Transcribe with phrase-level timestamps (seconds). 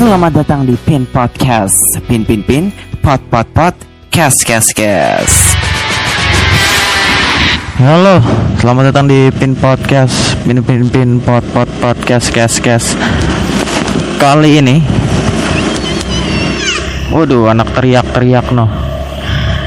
[0.00, 1.76] Selamat datang di Pin Podcast.
[2.08, 2.72] Pin Pin Pin,
[3.04, 3.76] Pot Pot Pot,
[4.08, 5.28] Kes Kes Kes.
[7.76, 8.24] Halo,
[8.56, 10.40] selamat datang di Pin Podcast.
[10.40, 12.96] Pin Pin Pin Pot Pot Podcast Kes Kes.
[14.16, 14.80] Kali ini,
[17.12, 18.72] waduh, anak teriak-teriak no.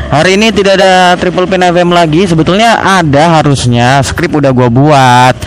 [0.09, 2.25] Hari ini tidak ada Triple Pin FM lagi.
[2.25, 4.01] Sebetulnya ada harusnya.
[4.01, 5.37] Skrip udah gua buat.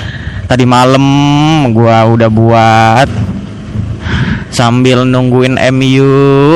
[0.47, 1.03] Tadi malam
[1.75, 3.26] gua udah buat
[4.57, 6.09] sambil nungguin MU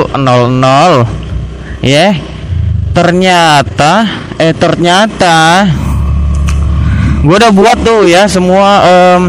[0.08, 0.16] 0-0
[1.84, 2.12] ya yeah.
[2.96, 4.08] ternyata
[4.40, 5.68] eh ternyata
[7.20, 9.22] gue udah buat tuh ya semua um,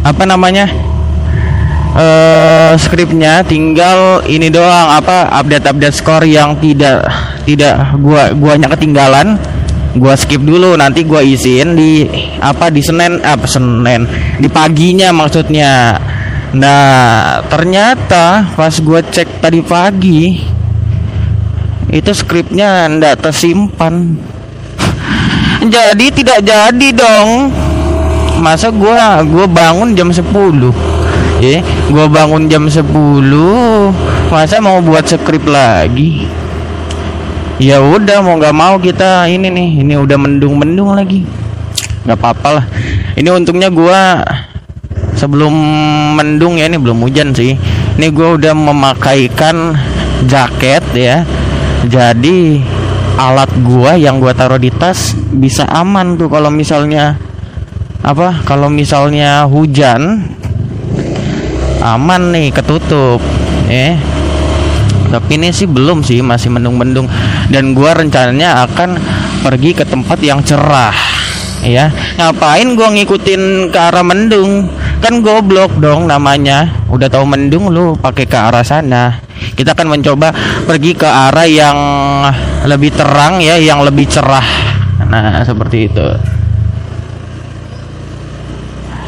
[0.00, 0.72] apa namanya
[1.94, 3.42] uh, skripnya.
[3.46, 7.06] Tinggal ini doang apa update update skor yang tidak
[7.46, 9.38] tidak gua guanya ketinggalan.
[9.90, 12.06] Gua skip dulu nanti gua isiin di
[12.38, 14.06] apa di Senin apa Senin.
[14.38, 15.98] Di paginya maksudnya
[16.50, 20.42] Nah ternyata pas gue cek tadi pagi
[21.90, 24.18] itu skripnya ndak tersimpan.
[25.74, 27.50] jadi tidak jadi dong.
[28.40, 28.96] Masa gue
[29.28, 30.24] gue bangun jam 10
[31.44, 31.60] Ya,
[31.92, 32.88] gue bangun jam 10
[34.32, 36.24] Masa mau buat skrip lagi
[37.60, 41.28] Ya udah mau nggak mau kita ini nih Ini udah mendung-mendung lagi
[42.00, 42.66] nggak apa-apa lah
[43.12, 44.00] Ini untungnya gue
[45.20, 45.52] sebelum
[46.16, 47.52] mendung ya ini belum hujan sih.
[48.00, 49.76] Ini gue udah memakaikan
[50.24, 51.28] jaket ya.
[51.84, 52.60] Jadi
[53.20, 57.20] alat gua yang gua taruh di tas bisa aman tuh kalau misalnya
[58.00, 60.24] apa kalau misalnya hujan
[61.84, 63.20] aman nih ketutup
[63.68, 63.96] ya.
[65.10, 67.10] Tapi ini sih belum sih masih mendung-mendung.
[67.50, 68.94] Dan gua rencananya akan
[69.42, 70.94] pergi ke tempat yang cerah
[71.66, 71.90] ya.
[72.20, 74.70] Ngapain gua ngikutin ke arah mendung
[75.00, 76.84] kan goblok dong namanya.
[76.92, 79.18] Udah tahu mendung lu pakai ke arah sana.
[79.56, 80.30] Kita akan mencoba
[80.68, 81.78] pergi ke arah yang
[82.68, 84.44] lebih terang ya yang lebih cerah.
[85.08, 86.06] Nah seperti itu.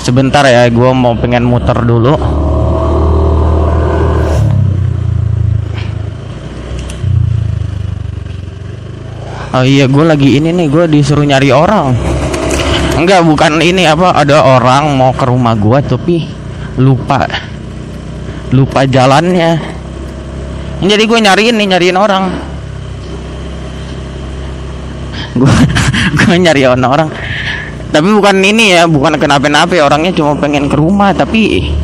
[0.03, 2.17] Sebentar ya gue mau pengen muter dulu.
[9.53, 11.93] Oh iya gue lagi ini nih gue disuruh nyari orang
[13.03, 16.23] Enggak, bukan ini apa ada orang mau ke rumah gua tapi
[16.79, 17.27] lupa
[18.55, 19.59] lupa jalannya.
[20.87, 22.31] Jadi gue nyariin nih, nyariin orang.
[25.35, 25.51] Gue
[26.23, 27.11] gue nyari orang.
[27.91, 31.75] Tapi bukan ini ya, bukan kenapa-napa orangnya cuma pengen ke rumah, tapi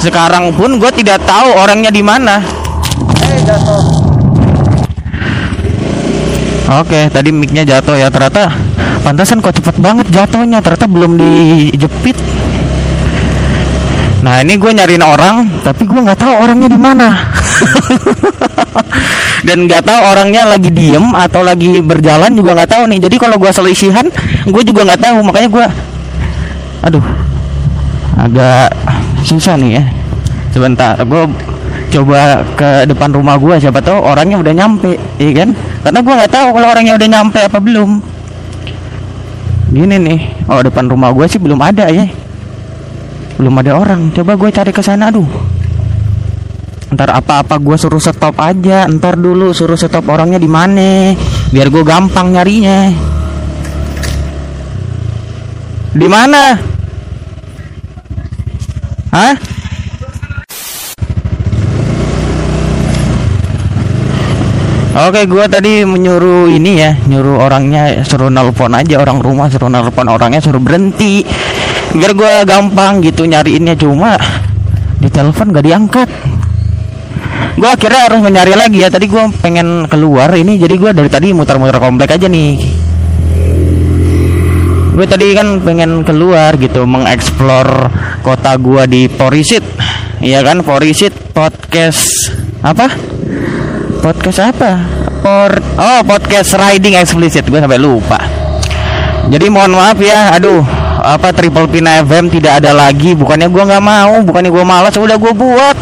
[0.00, 2.40] sekarang pun gue tidak tahu orangnya di mana.
[3.28, 3.84] Eh, jatuh.
[6.80, 8.63] Oke, tadi micnya jatuh ya ternyata
[9.04, 12.16] pantasan kok cepet banget jatuhnya ternyata belum dijepit.
[14.24, 17.12] Nah ini gue nyariin orang tapi gue nggak tahu orangnya di mana.
[19.46, 22.98] Dan nggak tahu orangnya lagi diem atau lagi berjalan juga nggak tahu nih.
[23.04, 24.08] Jadi kalau gue selisihan
[24.48, 25.20] gue juga nggak tahu.
[25.20, 25.66] Makanya gue
[26.88, 27.04] aduh
[28.16, 28.72] agak
[29.28, 29.84] susah nih ya.
[30.56, 31.22] Sebentar gue
[31.92, 35.52] coba ke depan rumah gue siapa tahu orangnya udah nyampe iya kan?
[35.84, 38.13] Karena gue nggak tahu kalau orangnya udah nyampe apa belum
[39.72, 40.20] gini nih
[40.50, 42.04] oh depan rumah gue sih belum ada ya.
[43.40, 44.14] Belum ada orang.
[44.14, 45.26] Coba gue cari ke sana aduh.
[46.94, 48.86] Ntar apa-apa gue suruh stop aja.
[48.86, 51.14] Ntar dulu suruh stop orangnya di mana.
[51.50, 52.92] Biar gue gampang nyarinya.
[55.94, 56.42] Di mana?
[59.14, 59.53] Hah
[64.94, 70.06] Oke, gua tadi menyuruh ini ya, nyuruh orangnya suruh nelpon aja orang rumah, suruh nelpon
[70.06, 71.26] orangnya suruh berhenti.
[71.98, 74.14] Biar gua gampang gitu nyariinnya cuma
[75.02, 76.06] di telepon gak diangkat.
[77.58, 78.88] Gua akhirnya harus mencari lagi ya.
[78.94, 82.54] Tadi gua pengen keluar ini jadi gua dari tadi muter-muter komplek aja nih.
[84.94, 87.90] Gue tadi kan pengen keluar gitu, mengeksplor
[88.22, 89.66] kota gua di Porisit.
[90.22, 92.30] Iya kan, Porisit podcast
[92.62, 93.13] apa?
[94.04, 94.84] Podcast apa?
[95.24, 98.20] Por oh podcast riding explicit gue sampai lupa.
[99.32, 100.60] Jadi mohon maaf ya, aduh
[101.00, 103.16] apa triple pina FM tidak ada lagi.
[103.16, 105.76] Bukannya gue nggak mau, bukannya gue malas, udah gue buat.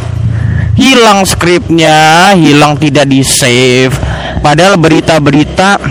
[0.79, 3.99] Hilang skripnya, hilang tidak di save.
[4.39, 5.83] Padahal berita-berita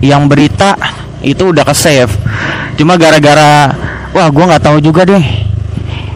[0.00, 0.72] yang berita
[1.20, 2.16] itu udah ke save.
[2.80, 3.76] Cuma gara-gara
[4.16, 5.49] wah gue nggak tahu juga deh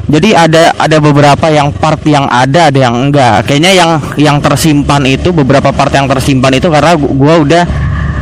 [0.05, 3.49] jadi ada ada beberapa yang part yang ada ada yang enggak.
[3.49, 3.91] Kayaknya yang
[4.21, 7.65] yang tersimpan itu beberapa part yang tersimpan itu karena gua udah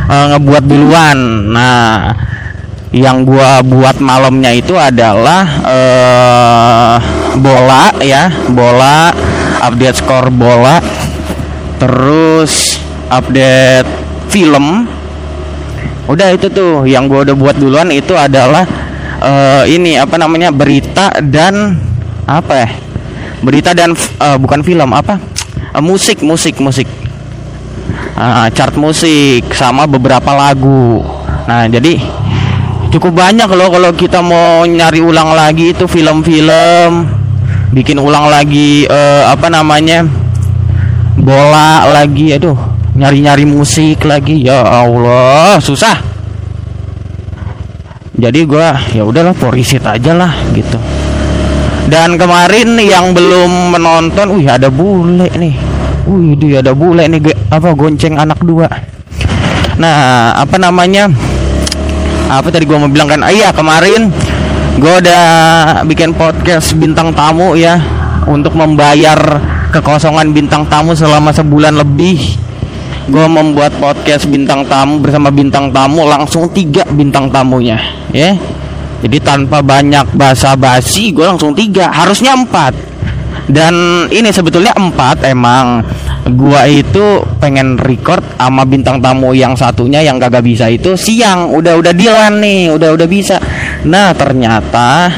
[0.06, 1.18] uh, ngebuat duluan.
[1.50, 2.14] Nah
[2.94, 6.96] yang gua buat malamnya itu adalah uh,
[7.34, 9.10] bola ya bola
[9.64, 10.78] update skor bola
[11.82, 12.78] terus
[13.10, 13.90] update
[14.30, 14.86] film.
[16.06, 18.66] Udah itu tuh yang gue udah buat duluan itu adalah
[19.22, 21.78] uh, ini apa namanya berita dan
[22.26, 22.68] apa ya
[23.42, 25.18] berita dan uh, bukan film apa?
[25.74, 26.86] Uh, musik musik musik.
[28.12, 31.02] Uh, chart musik sama beberapa lagu.
[31.48, 31.98] Nah jadi
[32.92, 37.22] cukup banyak loh kalau kita mau nyari ulang lagi itu film-film.
[37.72, 40.04] Bikin ulang lagi uh, apa namanya
[41.16, 42.58] bola lagi aduh
[42.92, 44.44] nyari-nyari musik lagi.
[44.46, 46.11] Ya Allah susah
[48.22, 50.78] jadi gua ya udahlah porisit aja lah gitu.
[51.90, 55.58] Dan kemarin yang belum menonton wih ada bule nih.
[56.06, 57.18] Wih dia ada bule nih
[57.50, 58.70] apa gonceng anak dua.
[59.74, 61.10] Nah apa namanya
[62.30, 63.26] apa tadi gua mau bilang kan?
[63.26, 64.14] Ah, iya kemarin
[64.78, 65.24] gua udah
[65.90, 67.74] bikin podcast bintang tamu ya
[68.30, 69.18] untuk membayar
[69.74, 72.38] kekosongan bintang tamu selama sebulan lebih
[73.10, 77.78] gue membuat podcast bintang tamu bersama bintang tamu langsung tiga bintang tamunya
[78.14, 78.36] ya.
[79.02, 82.92] Jadi tanpa banyak basa basi gue langsung tiga harusnya empat.
[83.50, 85.82] Dan ini sebetulnya empat emang.
[86.22, 91.50] Gua itu pengen record sama bintang tamu yang satunya yang gak bisa itu siang.
[91.50, 93.42] Udah udah dilan nih udah udah bisa.
[93.82, 95.10] Nah ternyata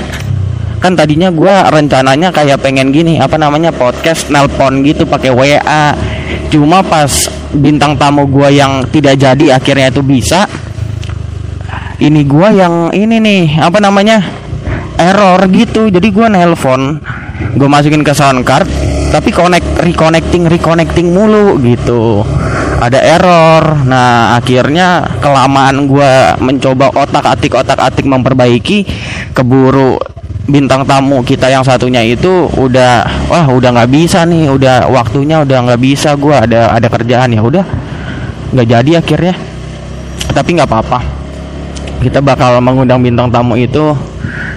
[0.80, 5.96] kan tadinya gua rencananya kayak pengen gini apa namanya podcast nelpon gitu pakai WA
[6.52, 7.08] cuma pas
[7.56, 10.46] bintang tamu gua yang tidak jadi akhirnya itu bisa.
[12.02, 14.20] Ini gua yang ini nih apa namanya
[14.98, 15.88] error gitu.
[15.88, 16.98] Jadi gua nelpon
[17.54, 18.66] gue masukin ke soundcard
[19.10, 22.26] tapi connect reconnecting reconnecting mulu gitu.
[22.82, 23.86] Ada error.
[23.86, 28.82] Nah akhirnya kelamaan gua mencoba otak atik otak atik memperbaiki
[29.30, 30.02] keburu
[30.44, 35.58] bintang tamu kita yang satunya itu udah wah udah nggak bisa nih udah waktunya udah
[35.64, 37.32] nggak bisa gua ada ada kerjaan.
[37.32, 37.64] Ya udah
[38.52, 39.34] nggak jadi akhirnya.
[40.36, 41.00] Tapi nggak apa-apa.
[42.04, 43.96] Kita bakal mengundang bintang tamu itu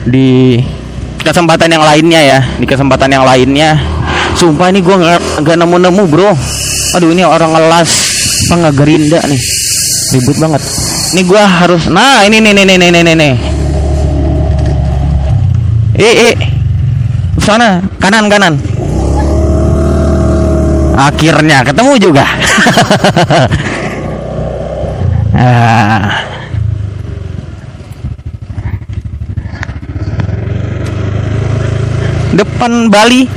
[0.03, 0.59] di
[1.23, 3.79] kesempatan yang lainnya ya di kesempatan yang lainnya.
[4.35, 6.31] Sumpah ini gua nggak nemu nemu bro.
[6.99, 7.89] Aduh ini orang ngelas
[8.51, 9.41] pengagerinda nih.
[10.19, 10.61] Ribut banget.
[11.15, 13.56] Ini gua harus nah ini nih nih nih nih nih nih
[15.97, 16.35] eh eh.
[17.41, 18.53] Sana kanan kanan.
[20.97, 22.25] Akhirnya ketemu juga.
[25.37, 26.25] Ah.
[32.33, 33.29] depan Bali.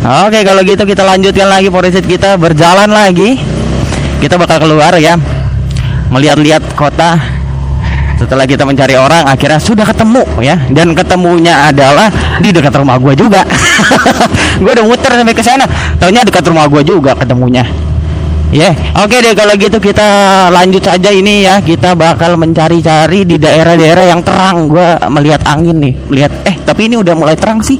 [0.00, 2.40] Oke kalau gitu kita lanjutkan lagi porisit kita.
[2.40, 3.36] Berjalan lagi.
[4.24, 5.20] Kita bakal keluar ya.
[6.08, 7.35] Melihat-lihat kota
[8.16, 10.56] setelah kita mencari orang akhirnya sudah ketemu ya.
[10.72, 12.08] Dan ketemunya adalah
[12.40, 13.44] di dekat rumah gue juga.
[14.62, 15.68] Gue udah muter sampai ke sana.
[16.00, 17.60] Tahunya dekat rumah gue juga ketemunya.
[18.54, 18.72] Ya.
[18.72, 18.74] Yeah.
[19.04, 20.06] oke okay deh kalau gitu kita
[20.48, 21.60] lanjut saja ini ya.
[21.60, 24.64] Kita bakal mencari-cari di daerah-daerah yang terang.
[24.64, 25.94] Gue melihat angin nih.
[26.08, 27.76] Melihat eh tapi ini udah mulai terang sih.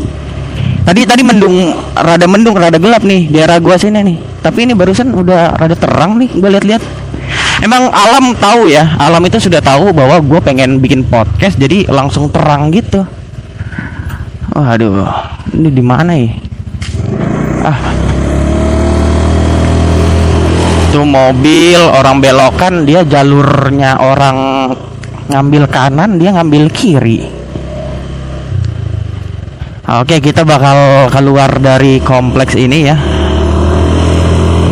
[0.86, 3.26] Tadi tadi mendung rada mendung rada gelap nih.
[3.26, 4.16] Daerah gua sini nih.
[4.38, 6.30] Tapi ini barusan udah rada terang nih.
[6.38, 6.82] Gue lihat-lihat
[7.64, 12.28] emang alam tahu ya alam itu sudah tahu bahwa gue pengen bikin podcast jadi langsung
[12.28, 13.06] terang gitu.
[14.52, 15.04] Waduh
[15.52, 16.30] ini di mana ya?
[17.64, 17.80] Ah.
[20.88, 24.36] Itu mobil orang belokan dia jalurnya orang
[25.28, 27.20] ngambil kanan dia ngambil kiri.
[29.86, 33.15] Oke kita bakal keluar dari kompleks ini ya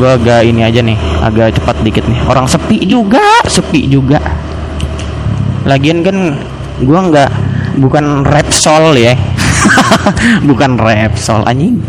[0.04, 2.20] gue agak ini aja nih agak cepat dikit nih.
[2.28, 4.20] Orang sepi juga sepi juga.
[5.64, 6.37] Lagian kan
[6.76, 7.30] gue nggak
[7.80, 9.16] bukan Repsol ya.
[10.49, 11.80] Bukan Repsol anjing.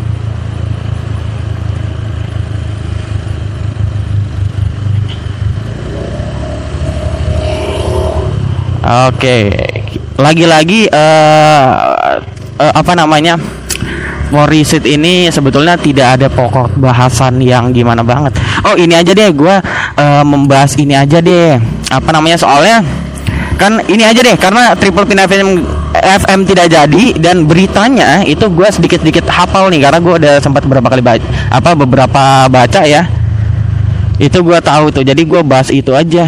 [8.86, 9.52] Oke,
[10.16, 11.74] lagi-lagi uh,
[12.64, 13.36] uh, apa namanya?
[14.34, 18.34] Morisit ini sebetulnya tidak ada pokok bahasan yang gimana banget.
[18.66, 19.56] Oh ini aja deh, gue
[20.02, 21.62] uh, membahas ini aja deh.
[21.94, 22.82] Apa namanya soalnya?
[23.56, 25.64] Kan ini aja deh, karena Triple Pin FM,
[25.96, 30.92] FM tidak jadi dan beritanya itu gue sedikit-sedikit hafal nih karena gue udah sempat beberapa
[30.92, 33.08] kali baca, apa beberapa baca ya.
[34.20, 36.28] Itu gue tahu tuh, jadi gue bahas itu aja.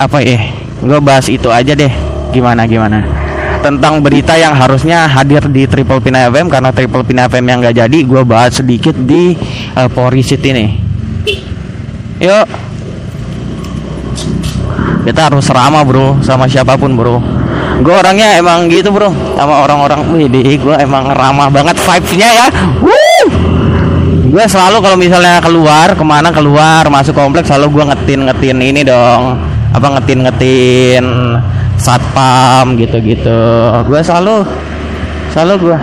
[0.00, 0.40] Apa ya?
[0.80, 1.92] Gue bahas itu aja deh.
[2.32, 3.21] Gimana gimana?
[3.62, 7.78] Tentang berita yang harusnya hadir di Triple Pin FM karena Triple Pin FM yang nggak
[7.86, 9.38] jadi gue bahas sedikit di
[9.78, 10.70] uh, Pori City nih.
[12.18, 12.46] Yuk.
[15.02, 17.22] Kita harus ramah bro sama siapa pun bro.
[17.82, 20.10] Gue orangnya emang gitu bro sama orang-orang.
[20.10, 20.26] Wih
[20.58, 22.46] gue emang ramah banget vibesnya ya.
[24.32, 28.80] Gue selalu kalau misalnya keluar ke mana keluar masuk kompleks selalu gue ngetin ngetin ini
[28.80, 29.36] dong
[29.72, 31.04] apa ngetin ngetin
[31.80, 33.40] satpam gitu gitu
[33.88, 34.44] gue selalu
[35.32, 35.78] selalu gue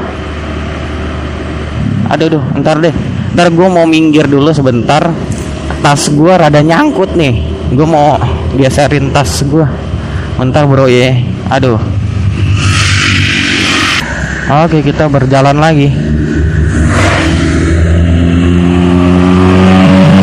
[2.09, 2.93] aduh duh ntar deh.
[3.37, 5.13] Ntar gue mau minggir dulu sebentar.
[5.85, 7.45] Tas gue rada nyangkut nih.
[7.69, 8.17] Gue mau
[8.57, 9.65] geserin tas gue
[10.41, 11.13] bentar bro ya.
[11.53, 11.77] Aduh.
[14.49, 15.93] Oke kita berjalan lagi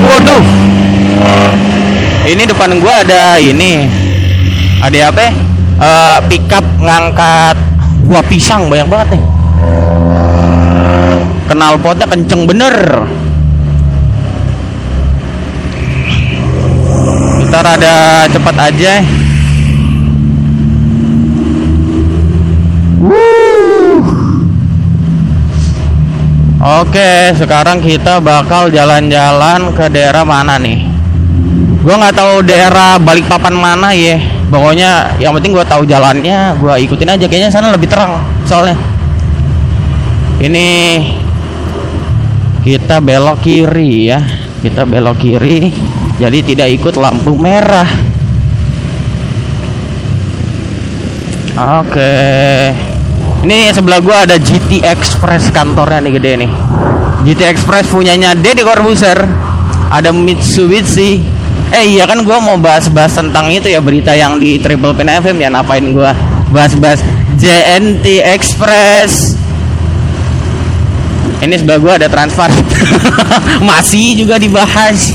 [0.02, 0.44] waduh
[2.26, 3.86] ini depan gua ada ini.
[4.82, 5.30] Ada apa
[5.78, 7.56] uh, pickup ngangkat
[8.06, 9.22] buah pisang banyak banget nih.
[11.46, 12.76] Kenal potnya kenceng bener.
[17.46, 18.94] Kita rada cepat aja.
[26.66, 30.85] Oke, sekarang kita bakal jalan-jalan ke daerah mana nih?
[31.86, 34.18] Gua nggak tahu daerah Balikpapan mana ya.
[34.50, 37.30] Pokoknya yang penting gua tahu jalannya, gua ikutin aja.
[37.30, 38.74] Kayaknya sana lebih terang soalnya.
[40.42, 40.66] Ini
[42.66, 44.18] kita belok kiri ya.
[44.66, 45.70] Kita belok kiri.
[46.18, 47.86] Jadi tidak ikut lampu merah.
[51.86, 52.12] Oke.
[53.46, 56.50] Ini sebelah gua ada GT Express kantornya nih gede nih.
[57.30, 59.22] GT Express punyanya Deddy Corbuzier.
[59.86, 61.35] Ada Mitsubishi.
[61.74, 65.36] Eh iya kan gua mau bahas-bahas tentang itu ya berita yang di Triple Pin FM
[65.42, 66.14] ya ngapain gua
[66.54, 67.02] bahas-bahas
[67.34, 69.34] JNT Express.
[71.42, 72.46] Ini sebelah gua ada transfer.
[73.68, 75.10] Masih juga dibahas.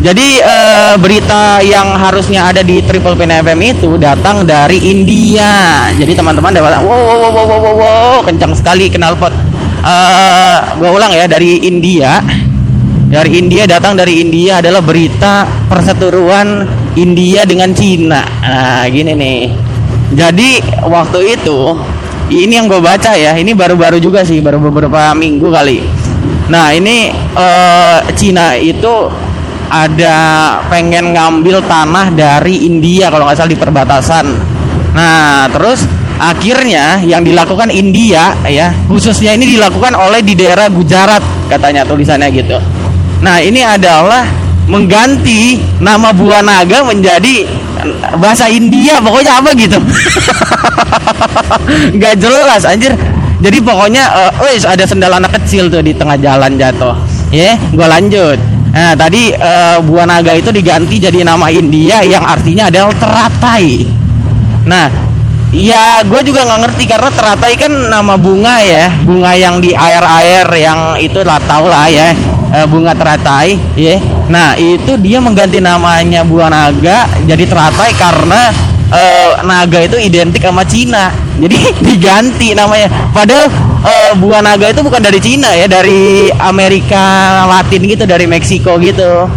[0.00, 5.84] Jadi uh, berita yang harusnya ada di Triple Pin FM itu datang dari India.
[5.92, 9.34] Jadi teman-teman dapat wow wow wow wow wow, wow kencang sekali kenal pot.
[9.82, 12.22] Uh, gua ulang ya dari India.
[13.10, 16.62] Dari India datang dari India adalah berita perseteruan
[16.94, 18.22] India dengan Cina.
[18.22, 19.50] Nah, gini nih.
[20.14, 21.74] Jadi waktu itu
[22.30, 25.82] ini yang gue baca ya, ini baru-baru juga sih, baru beberapa minggu kali.
[26.54, 29.10] Nah, ini uh, Cina itu
[29.66, 30.18] ada
[30.70, 34.26] pengen ngambil tanah dari India kalau nggak salah di perbatasan.
[34.94, 35.82] Nah, terus
[36.22, 42.58] akhirnya yang dilakukan India ya, khususnya ini dilakukan oleh di daerah Gujarat katanya tulisannya gitu.
[43.20, 44.24] Nah, ini adalah
[44.70, 47.48] mengganti nama buah naga menjadi
[48.20, 49.78] bahasa India pokoknya apa gitu.
[51.96, 52.92] nggak jelas anjir.
[53.40, 54.04] Jadi pokoknya
[54.36, 56.92] uh, ada sendal anak kecil tuh di tengah jalan jatuh.
[57.32, 58.36] Ya, yeah, gua lanjut
[58.70, 63.82] Nah, tadi uh, buah naga itu diganti jadi nama India yang artinya adalah teratai.
[64.70, 64.86] Nah,
[65.50, 70.46] ya gue juga nggak ngerti karena teratai kan nama bunga ya, bunga yang di air-air
[70.54, 72.14] yang itu lah tau lah ya,
[72.52, 73.98] uh, bunga teratai, ya.
[74.30, 78.50] Nah, itu dia mengganti namanya buah naga jadi teratai karena
[78.90, 81.14] uh, naga itu identik sama Cina.
[81.40, 81.56] Jadi
[81.88, 82.90] diganti namanya.
[83.14, 83.48] Padahal
[83.82, 87.02] uh, buah naga itu bukan dari Cina ya, dari Amerika
[87.48, 89.30] Latin gitu, dari Meksiko gitu.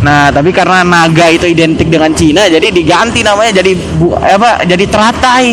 [0.00, 4.64] Nah, tapi karena naga itu identik dengan Cina, jadi diganti namanya jadi bu, apa?
[4.64, 5.46] Jadi teratai.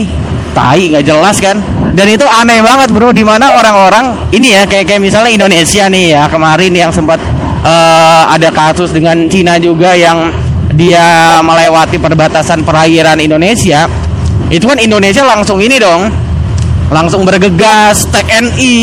[0.55, 1.59] Tai nggak jelas kan?
[1.93, 6.05] Dan itu aneh banget bro, di mana orang-orang ini ya kayak kayak misalnya Indonesia nih
[6.13, 7.19] ya kemarin yang sempat
[7.63, 10.29] uh, ada kasus dengan Cina juga yang
[10.75, 13.87] dia melewati perbatasan perairan Indonesia,
[14.51, 16.11] itu kan Indonesia langsung ini dong
[16.87, 18.75] langsung bergegas TNI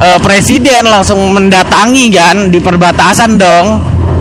[0.00, 3.66] uh, presiden langsung mendatangi kan di perbatasan dong.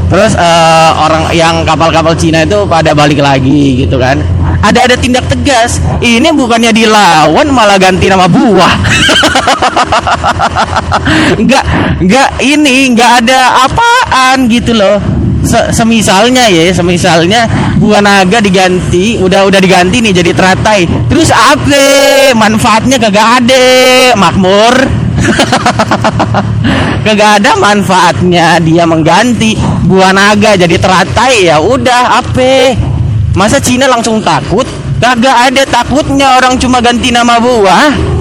[0.06, 4.22] Terus uh, orang yang kapal-kapal Cina itu pada balik lagi gitu kan
[4.72, 5.78] ada ada tindak tegas.
[6.02, 8.74] Ini bukannya dilawan malah ganti nama buah.
[11.42, 11.66] Nggak
[12.02, 14.98] nggak ini nggak ada apaan gitu loh.
[15.46, 17.46] Semisalnya ya semisalnya
[17.78, 20.90] buah naga diganti udah udah diganti nih jadi teratai.
[21.06, 21.86] Terus apa?
[22.34, 23.66] Manfaatnya kagak ada
[24.18, 24.76] makmur.
[27.06, 29.54] Kagak ada manfaatnya dia mengganti
[29.86, 32.74] buah naga jadi teratai ya udah apa
[33.36, 34.66] masa Cina langsung takut?
[34.98, 38.16] Kagak ada takutnya orang cuma ganti nama buah.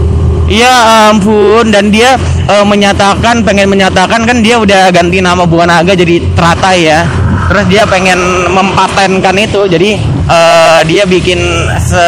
[0.45, 5.97] Ya ampun dan dia e, menyatakan pengen menyatakan kan dia udah ganti nama buah naga
[5.97, 7.01] jadi teratai ya.
[7.49, 8.19] Terus dia pengen
[8.53, 11.39] mempatenkan itu jadi uh, dia bikin
[11.77, 12.01] se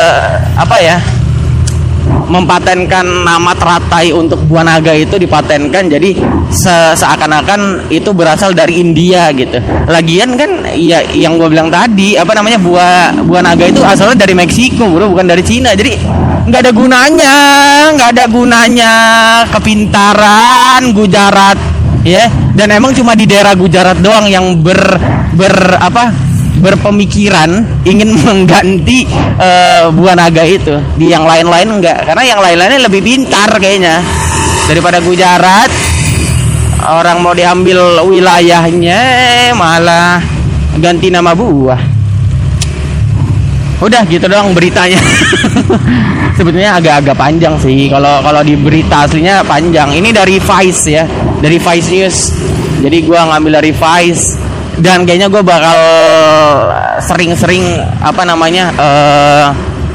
[0.57, 0.97] apa ya
[2.27, 6.11] mempatenkan nama teratai untuk buah naga itu dipatenkan jadi
[6.51, 9.63] se- seakan-akan itu berasal dari India gitu.
[9.87, 14.35] Lagian kan ya yang gue bilang tadi apa namanya buah buah naga itu asalnya dari
[14.35, 15.97] Meksiko bro bukan dari Cina jadi
[16.47, 17.37] nggak ada gunanya
[17.95, 18.93] nggak ada gunanya
[19.51, 21.59] kepintaran Gujarat
[22.07, 24.79] ya dan emang cuma di daerah Gujarat doang yang ber
[25.35, 26.26] ber apa
[26.61, 29.05] berpemikiran ingin mengganti
[29.41, 30.77] eh, buah naga itu.
[30.97, 32.07] Di yang lain-lain enggak.
[32.09, 34.01] Karena yang lain-lainnya lebih pintar kayaknya.
[34.67, 35.71] Daripada Gujarat
[36.87, 39.01] orang mau diambil wilayahnya
[39.55, 40.21] malah
[40.79, 41.97] ganti nama buah.
[43.77, 44.97] Udah gitu doang beritanya.
[46.37, 47.93] Sebetulnya agak-agak panjang sih.
[47.93, 49.93] Kalau kalau di berita aslinya panjang.
[49.93, 51.05] Ini dari Vice ya.
[51.45, 52.19] Dari Vice News.
[52.81, 54.46] Jadi gua ngambil dari Vice
[54.77, 55.79] dan kayaknya gue bakal
[57.01, 59.47] sering-sering apa namanya eh,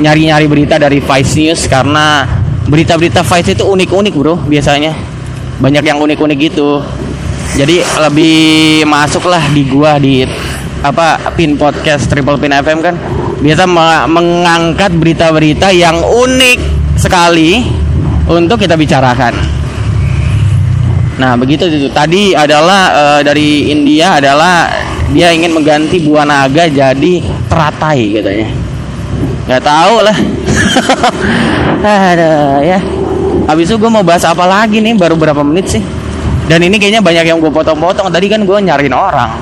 [0.02, 2.26] nyari-nyari berita dari Vice News karena
[2.66, 4.94] berita-berita Vice itu unik-unik bro biasanya.
[5.62, 6.82] Banyak yang unik-unik gitu.
[7.54, 10.26] Jadi lebih masuk lah di gua di
[10.82, 12.96] apa pin podcast Triple Pin FM kan.
[13.42, 16.58] Biasa me- mengangkat berita-berita yang unik
[16.98, 17.62] sekali
[18.26, 19.51] untuk kita bicarakan.
[21.22, 24.74] Nah begitu itu tadi adalah eh, dari India adalah
[25.14, 27.14] dia ingin mengganti buah naga jadi
[27.46, 28.50] teratai katanya.
[29.46, 30.18] Gak tahu lah.
[31.86, 32.80] Ada ya.
[33.46, 35.84] Habis itu gue mau bahas apa lagi nih baru berapa menit sih?
[36.50, 38.10] Dan ini kayaknya banyak yang gue potong-potong.
[38.10, 39.38] Tadi kan gue nyariin orang.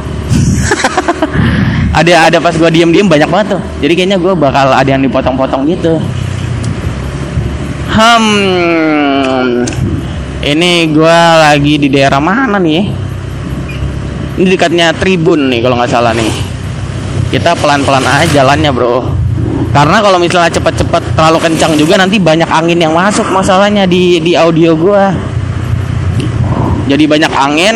[2.00, 3.62] ada ada pas gue diem-diem banyak banget tuh.
[3.79, 5.95] Jadi kayaknya gue bakal ada yang dipotong-potong gitu.
[7.88, 9.63] Hmm.
[10.39, 12.88] Ini gue lagi di daerah mana nih?
[14.39, 16.31] Ini dekatnya Tribun nih kalau nggak salah nih.
[17.27, 19.03] Kita pelan-pelan aja jalannya bro.
[19.75, 24.34] Karena kalau misalnya cepet-cepet terlalu kencang juga nanti banyak angin yang masuk masalahnya di di
[24.39, 25.12] audio gua.
[26.88, 27.75] Jadi banyak angin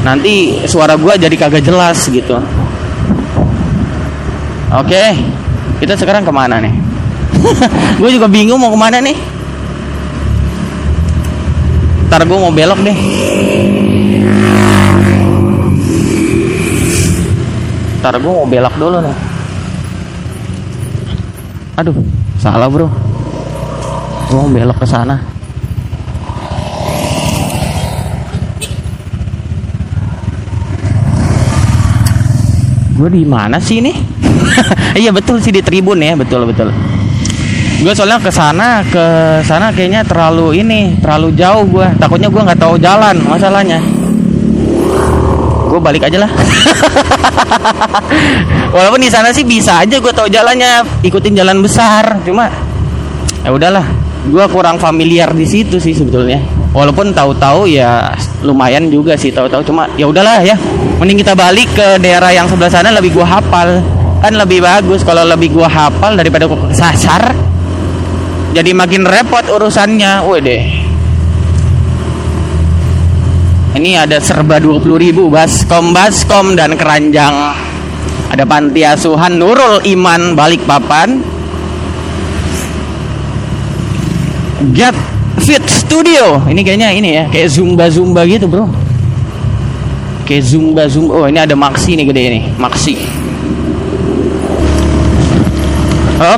[0.00, 2.40] nanti suara gua jadi kagak jelas gitu.
[4.74, 5.12] Oke,
[5.78, 6.72] kita sekarang ke mana nih?
[8.00, 9.33] gue juga bingung mau ke mana nih.
[12.14, 12.98] Ntar gue mau belok deh.
[17.98, 19.16] Ntar gue mau belok dulu nih.
[21.74, 21.98] Aduh,
[22.38, 22.86] salah bro.
[24.30, 25.18] Gue mau belok ke sana.
[32.94, 33.90] Gue di mana sih ini?
[35.02, 36.93] Iya betul sih di Tribun ya, betul betul.
[37.82, 39.04] Gue soalnya ke sana ke
[39.42, 41.88] sana kayaknya terlalu ini, terlalu jauh gue.
[41.98, 43.80] Takutnya gue nggak tahu jalan masalahnya.
[45.70, 46.30] Gue balik aja lah.
[48.74, 52.22] Walaupun di sana sih bisa aja gue tahu jalannya, ikutin jalan besar.
[52.22, 52.46] Cuma
[53.42, 53.84] ya udahlah,
[54.30, 56.64] gue kurang familiar di situ sih sebetulnya.
[56.74, 58.10] Walaupun tahu-tahu ya
[58.42, 60.58] lumayan juga sih tahu-tahu cuma ya udahlah ya.
[60.98, 63.78] Mending kita balik ke daerah yang sebelah sana lebih gua hafal.
[64.18, 67.53] Kan lebih bagus kalau lebih gua hafal daripada gua kesasar.
[68.54, 70.22] Jadi makin repot urusannya.
[70.38, 70.62] Deh.
[73.74, 77.34] Ini ada serba 20.000 ribu Baskom Baskom dan keranjang.
[78.30, 81.18] Ada panti asuhan Nurul Iman Balikpapan
[84.70, 84.94] Get
[85.42, 86.38] Fit Studio.
[86.46, 88.70] Ini kayaknya ini ya Kayak Zumba-Zumba gitu bro.
[90.30, 91.10] Kayak Zumba-Zumba.
[91.10, 92.40] Oh ini ada Maxi nih gede ini.
[92.54, 92.94] Maxi.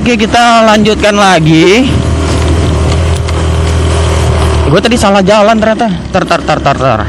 [0.01, 1.85] Oke kita lanjutkan lagi
[4.67, 7.01] Gue tadi salah jalan ternyata Tar tar tar tar tar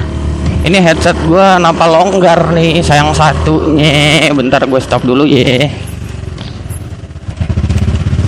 [0.62, 5.66] Ini headset gue napa longgar nih Sayang satunya Bentar gue stop dulu ya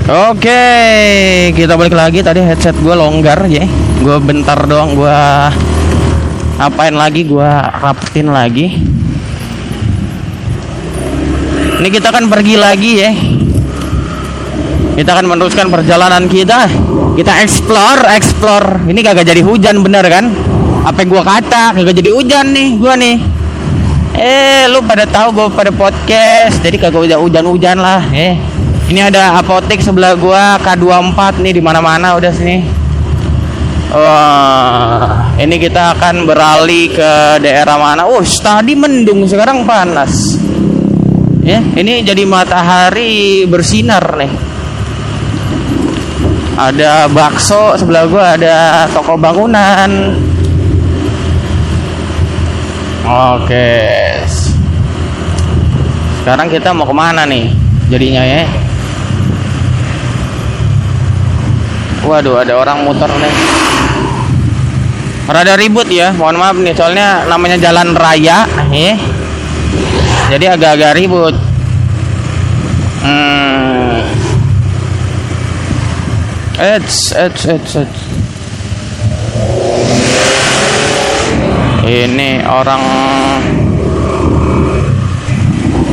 [0.09, 0.65] Oke,
[1.53, 3.61] kita balik lagi tadi headset gue longgar ya.
[4.01, 5.17] Gue bentar doang gue
[6.57, 7.45] apain lagi gue
[7.77, 8.73] rapetin lagi.
[11.77, 13.11] Ini kita akan pergi lagi ya.
[14.97, 16.65] Kita akan meneruskan perjalanan kita.
[17.19, 18.87] Kita explore, explore.
[18.87, 20.31] Ini kagak jadi hujan bener kan?
[20.87, 23.19] Apa yang gua kata kagak jadi hujan nih gua nih.
[24.15, 28.07] Eh, lu pada tahu gue pada podcast, jadi kagak udah hujan-hujan lah.
[28.15, 28.39] Eh,
[28.87, 32.63] ini ada apotek sebelah gua K24 nih di mana-mana udah sini.
[33.91, 37.11] Wah, ini kita akan beralih ke
[37.43, 38.07] daerah mana?
[38.07, 40.39] Oh, tadi mendung, sekarang panas.
[41.43, 44.31] Ya, ini jadi matahari bersinar nih.
[46.59, 50.11] Ada bakso sebelah gua, ada toko bangunan.
[53.07, 53.79] Oke.
[56.19, 57.47] Sekarang kita mau ke mana nih?
[57.87, 58.43] Jadinya ya.
[62.03, 63.35] Waduh, ada orang muter nih.
[65.31, 68.99] Rada ribut ya, mohon maaf nih, soalnya namanya jalan raya, eh.
[70.27, 71.37] Jadi agak-agak ribut.
[73.05, 73.58] Hmm.
[76.59, 77.99] Eits, eits, eits, eits.
[81.87, 82.83] Ini orang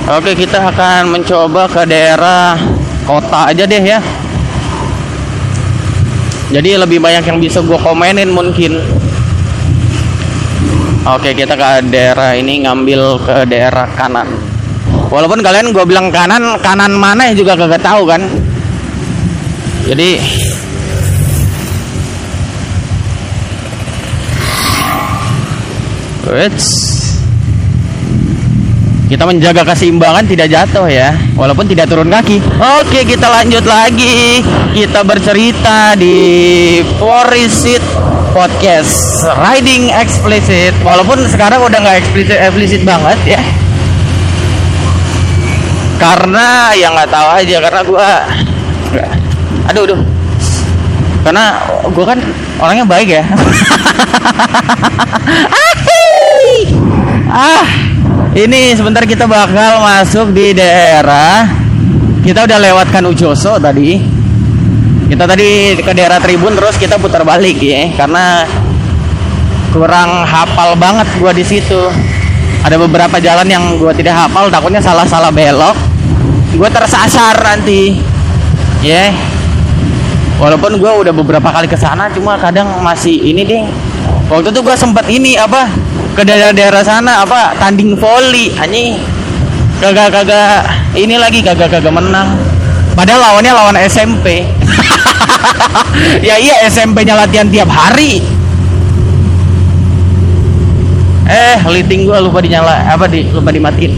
[0.06, 2.58] Oke, kita akan mencoba ke daerah
[3.06, 4.02] kota aja deh ya.
[6.50, 8.82] Jadi lebih banyak yang bisa gue komenin mungkin.
[11.06, 14.30] Oke, kita ke daerah ini ngambil ke daerah kanan.
[15.14, 18.26] Walaupun kalian gue bilang kanan, kanan mana juga kagak tahu kan.
[19.86, 20.18] Jadi
[26.26, 26.68] Wits
[29.06, 32.42] kita menjaga keseimbangan tidak jatuh ya walaupun tidak turun kaki.
[32.82, 34.42] Oke kita lanjut lagi.
[34.74, 37.78] Kita bercerita di Forisit
[38.34, 39.22] Podcast.
[39.22, 40.74] Riding Explicit.
[40.82, 43.42] Walaupun sekarang udah nggak explicit explicit banget ya.
[46.02, 48.10] Karena yang nggak tahu aja karena gua
[49.70, 50.00] aduh aduh
[51.26, 51.58] karena
[51.90, 52.18] gua kan
[52.62, 53.24] orangnya baik ya
[57.34, 57.66] ah
[58.36, 61.66] ini sebentar kita bakal masuk di daerah
[62.26, 64.02] kita udah lewatkan Ujoso tadi.
[65.06, 68.42] Kita tadi ke daerah Tribun terus kita putar balik ya karena
[69.70, 71.86] kurang hafal banget gua di situ.
[72.66, 75.78] Ada beberapa jalan yang gua tidak hafal, takutnya salah-salah belok.
[76.58, 77.94] Gua tersasar nanti.
[78.82, 79.14] Ya.
[79.14, 79.35] Yeah.
[80.36, 83.64] Walaupun gua udah beberapa kali ke sana cuma kadang masih ini deh.
[84.28, 85.64] Waktu itu gua sempat ini apa
[86.12, 89.00] ke daerah-daerah sana apa tanding volley anjing.
[89.80, 92.36] Kagak kagak ini lagi kagak kagak menang.
[92.92, 94.44] Padahal lawannya lawan SMP
[96.28, 98.20] ya iya SMP-nya latihan tiap hari.
[101.32, 103.96] Eh lighting gua lupa dinyala apa di lupa dimatiin.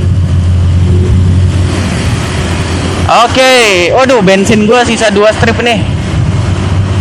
[3.26, 5.97] Oke waduh bensin gua sisa dua strip nih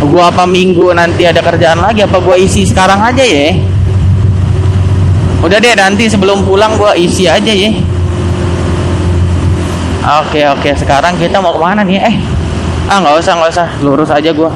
[0.06, 2.06] gua apa minggu nanti ada kerjaan lagi?
[2.06, 3.58] Apa gua isi sekarang aja ya
[5.38, 7.70] udah deh nanti sebelum pulang gua isi aja ya
[10.24, 10.70] oke oke.
[10.78, 12.14] Sekarang kita mau ke mana nih eh?
[12.88, 13.68] Ah nggak usah nggak usah.
[13.84, 14.50] Lurus aja gua.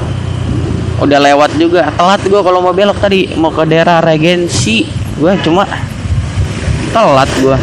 [0.97, 1.93] Udah lewat juga.
[1.93, 3.29] Telat gua kalau mau belok tadi.
[3.37, 4.89] Mau ke daerah regensi.
[5.21, 5.67] Gua cuma
[6.89, 7.57] telat gua.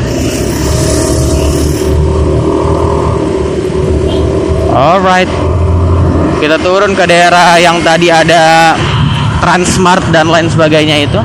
[4.70, 5.49] Alright
[6.40, 8.72] kita turun ke daerah yang tadi ada
[9.44, 11.20] Transmart dan lain sebagainya itu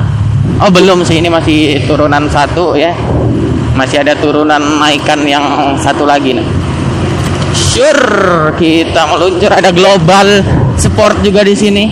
[0.56, 2.96] Oh belum sih ini masih turunan satu ya.
[3.76, 6.46] Masih ada turunan naikan yang satu lagi nih.
[7.52, 10.40] Sure, kita meluncur ada global
[10.80, 11.84] sport juga di sini.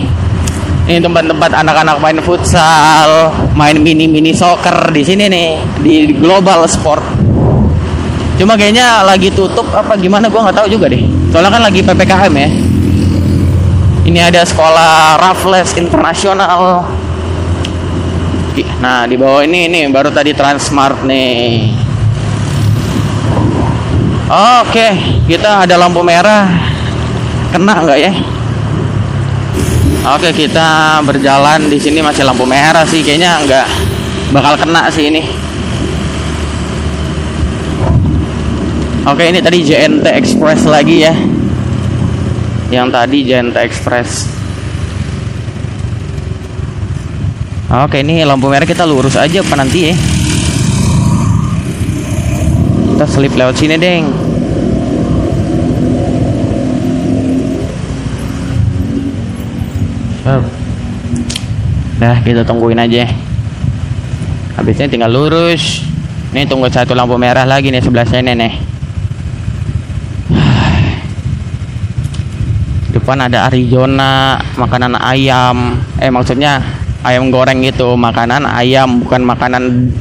[0.85, 5.49] Ini tempat-tempat anak-anak main futsal, main mini-mini soccer di sini nih
[5.85, 7.05] di global sport.
[8.41, 11.05] Cuma kayaknya lagi tutup apa gimana gua nggak tahu juga deh.
[11.29, 12.49] Soalnya kan lagi PPKM ya.
[14.05, 16.85] Ini ada sekolah Raffles Internasional
[18.79, 21.75] Nah di bawah ini ini baru tadi Transmart nih.
[24.61, 24.87] Oke,
[25.27, 26.47] kita ada lampu merah.
[27.51, 28.13] Kena nggak ya?
[30.15, 33.67] Oke, kita berjalan di sini masih lampu merah sih, kayaknya nggak
[34.31, 35.25] bakal kena sih ini.
[39.05, 41.13] Oke, ini tadi JNT Express lagi ya.
[42.73, 44.09] Yang tadi JNT Express.
[47.65, 49.95] Oke ini lampu merah kita lurus aja apa nanti ya.
[52.95, 54.05] Kita selip lewat sini deng.
[61.95, 63.07] Nah kita tungguin aja.
[64.57, 65.85] Habisnya tinggal lurus.
[66.35, 68.74] Ini tunggu satu lampu merah lagi nih sebelah sini nih
[73.05, 75.77] Depan ada Arizona Makanan ayam.
[76.01, 76.57] Eh maksudnya
[77.05, 79.93] ayam goreng itu makanan ayam bukan makanan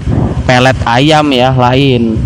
[0.48, 2.16] pelet ayam ya lain.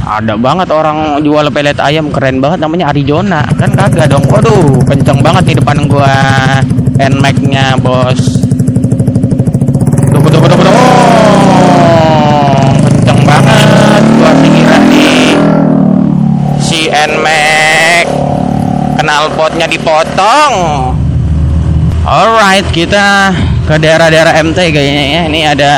[0.00, 2.64] Ada banget orang jual pelet ayam keren banget.
[2.64, 3.44] Namanya Arizona.
[3.60, 4.24] Kan kagak dong.
[4.24, 6.08] Waduh kenceng banget di depan gua.
[6.96, 8.40] Nmax nya bos.
[10.08, 12.56] Tunggu tunggu tunggu oh,
[12.88, 15.36] kenceng banget gua kira nih.
[16.56, 17.49] Si nmax
[19.10, 20.54] kenal potnya dipotong.
[22.06, 23.34] Alright kita
[23.66, 25.22] ke daerah-daerah MT kayaknya ya.
[25.26, 25.72] Ini ada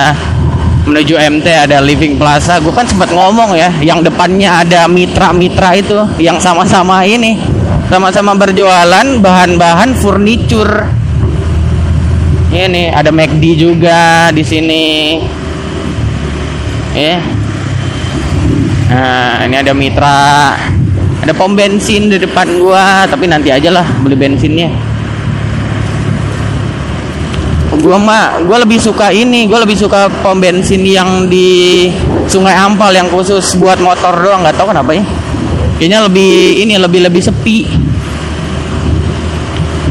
[0.84, 2.60] menuju MT ada Living Plaza.
[2.60, 7.40] Gue kan sempat ngomong ya yang depannya ada mitra-mitra itu yang sama-sama ini
[7.88, 10.92] sama-sama berjualan bahan-bahan furniture.
[12.52, 14.84] Ini ada McD juga di sini.
[16.92, 17.16] Ya.
[18.92, 20.52] Nah ini ada Mitra
[21.22, 24.66] ada pom bensin di depan gua tapi nanti aja lah beli bensinnya.
[27.78, 31.86] Gua mah gua lebih suka ini gua lebih suka pom bensin yang di
[32.26, 35.04] Sungai Ampal yang khusus buat motor doang nggak tahu kenapa ya.
[35.78, 37.70] Kayaknya lebih ini lebih lebih sepi.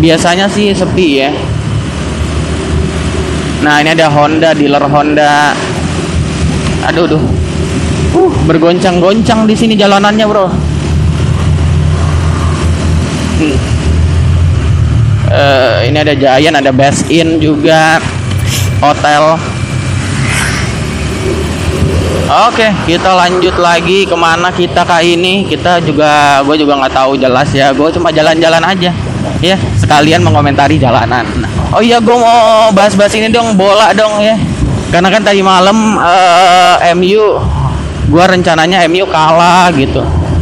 [0.04, 1.32] Biasanya sih sepi ya.
[3.64, 5.56] Nah ini ada Honda dealer Honda.
[6.92, 7.24] Aduh duh
[8.12, 10.71] uh bergoncang-goncang di sini jalanannya bro
[15.32, 17.98] uh, ini ada Giant ada Best In juga
[18.84, 19.40] hotel
[22.32, 25.44] Oke, kita lanjut lagi ke mana kita kali ini?
[25.44, 27.76] Kita juga, gue juga nggak tahu jelas ya.
[27.76, 28.96] Gue cuma jalan-jalan aja,
[29.44, 29.60] ya.
[29.76, 31.28] Sekalian mengomentari jalanan.
[31.76, 34.40] Oh iya, gue mau bahas-bahas ini dong, bola dong ya.
[34.96, 37.36] Karena kan tadi malam uh, eh, MU,
[38.08, 40.00] gue rencananya MU kalah gitu.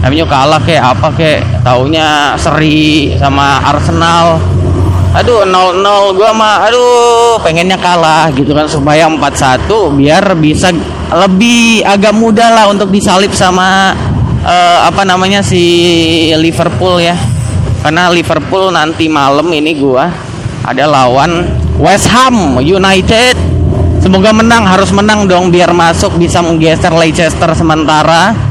[0.07, 4.39] MU kalah kayak apa kayak taunya seri sama Arsenal.
[5.11, 10.71] Aduh 0-0 gua mah aduh pengennya kalah gitu kan supaya 4-1 biar bisa
[11.11, 13.91] lebih agak mudah lah untuk disalip sama
[14.45, 15.59] uh, apa namanya si
[16.31, 17.19] Liverpool ya.
[17.83, 20.07] Karena Liverpool nanti malam ini gua
[20.63, 21.43] ada lawan
[21.75, 23.35] West Ham United.
[23.99, 28.48] Semoga menang harus menang dong biar masuk bisa menggeser Leicester sementara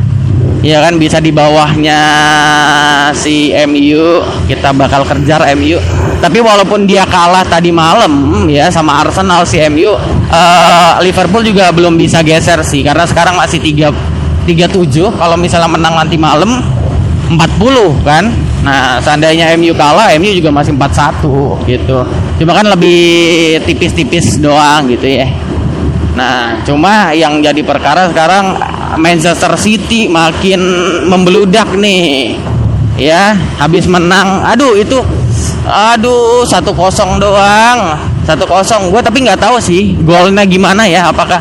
[0.61, 2.01] ya kan bisa di bawahnya
[3.15, 5.79] si MU kita bakal kejar MU
[6.19, 9.99] tapi walaupun dia kalah tadi malam ya sama Arsenal si MU uh,
[10.35, 15.93] eh, Liverpool juga belum bisa geser sih karena sekarang masih 3 37 kalau misalnya menang
[15.93, 16.65] nanti malam
[17.29, 18.33] 40 kan?
[18.65, 21.99] Nah seandainya MU kalah MU juga masih 41 gitu.
[22.41, 25.29] Cuma kan lebih tipis-tipis doang gitu ya.
[26.17, 28.57] Nah cuma yang jadi perkara sekarang
[28.97, 30.61] Manchester City makin
[31.05, 32.39] membeludak nih.
[32.97, 34.43] Ya habis menang.
[34.43, 34.99] Aduh itu
[35.69, 37.99] aduh satu kosong doang.
[38.25, 38.89] Satu kosong.
[38.89, 41.13] Gue tapi nggak tahu sih golnya gimana ya.
[41.13, 41.39] Apakah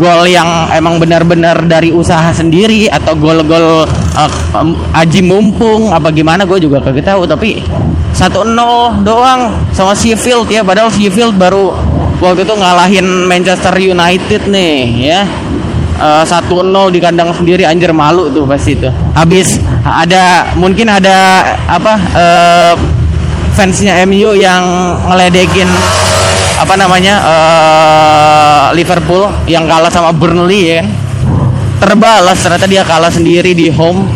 [0.00, 3.84] gol yang emang benar-benar dari usaha sendiri atau gol-gol
[4.16, 7.28] uh, aji mumpung apa gimana gue juga kagak tahu.
[7.28, 7.60] Tapi
[8.16, 10.64] satu nol doang sama Sheffield ya.
[10.64, 11.76] Padahal Sheffield baru
[12.24, 14.76] waktu itu ngalahin Manchester United nih
[15.12, 15.20] ya
[16.00, 21.46] satu uh, nol di kandang sendiri anjir malu tuh pasti itu habis ada mungkin ada
[21.70, 22.74] apa uh,
[23.54, 24.62] fansnya MU yang
[25.06, 25.70] ngeledekin
[26.58, 30.88] apa namanya uh, Liverpool yang kalah sama Burnley ya kan?
[31.74, 34.06] Terbalas ternyata dia kalah sendiri di home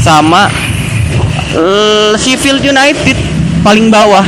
[0.00, 0.48] sama
[1.56, 3.16] uh, Sheffield United
[3.60, 4.24] paling bawah.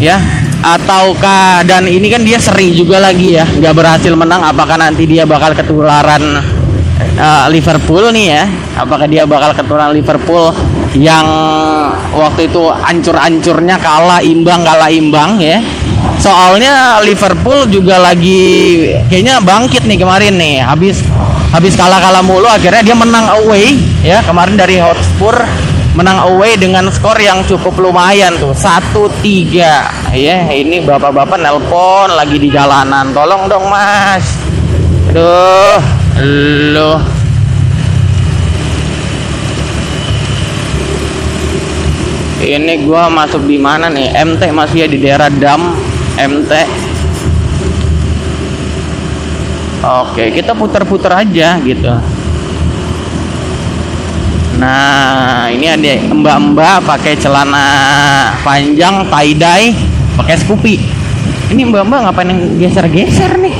[0.00, 0.16] Ya
[0.60, 5.24] ataukah dan ini kan dia seri juga lagi ya nggak berhasil menang apakah nanti dia
[5.24, 6.40] bakal ketularan
[7.20, 8.42] uh, Liverpool nih ya?
[8.76, 10.52] Apakah dia bakal ketularan Liverpool
[10.96, 11.26] yang
[12.12, 15.58] waktu itu ancur-ancurnya kalah imbang kalah imbang ya?
[16.20, 21.00] Soalnya Liverpool juga lagi kayaknya bangkit nih kemarin nih habis
[21.50, 25.32] habis kalah kalah mulu akhirnya dia menang away ya kemarin dari Hotspur
[25.98, 28.54] menang away dengan skor yang cukup lumayan tuh.
[28.54, 29.90] Satu tiga.
[30.14, 33.10] Ya ini bapak-bapak nelpon lagi di jalanan.
[33.10, 34.24] Tolong dong mas.
[35.10, 35.82] Aduh
[36.70, 37.02] lo
[42.40, 44.14] ini gua masuk di mana nih?
[44.14, 45.74] MT masih ya di daerah Dam
[46.14, 46.52] MT
[49.80, 52.19] Oke kita putar-putar aja gitu
[54.60, 57.64] Nah, ini ada mbak-mbak pakai celana
[58.44, 59.72] panjang tie dye,
[60.20, 60.76] pakai Scoopy.
[61.48, 63.56] Ini mbak-mbak ngapain yang geser-geser nih?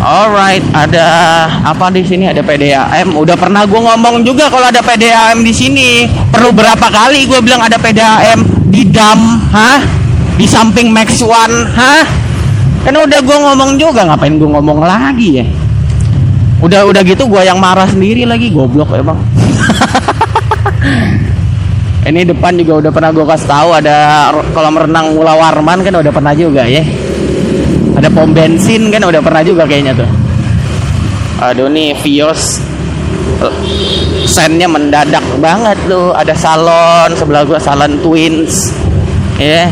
[0.00, 1.08] Alright, ada
[1.64, 2.28] apa di sini?
[2.28, 3.16] Ada PDAM.
[3.16, 6.04] Udah pernah gue ngomong juga kalau ada PDAM di sini.
[6.28, 9.80] Perlu berapa kali gue bilang ada PDAM di dam, hah?
[10.36, 12.04] Di samping Max One, hah?
[12.84, 15.48] Kan udah gue ngomong juga, ngapain gue ngomong lagi ya?
[16.60, 19.16] Udah udah gitu gue yang marah sendiri lagi goblok emang.
[22.00, 23.96] Ini depan juga udah pernah gue kasih tahu ada
[24.56, 26.84] kolam renang Mula Warman kan udah pernah juga ya.
[27.96, 30.08] Ada pom bensin kan udah pernah juga kayaknya tuh.
[31.40, 32.60] Aduh nih Vios
[34.28, 36.12] sennya mendadak banget tuh.
[36.16, 38.72] Ada salon sebelah gua salon twins.
[39.40, 39.68] Ya yeah.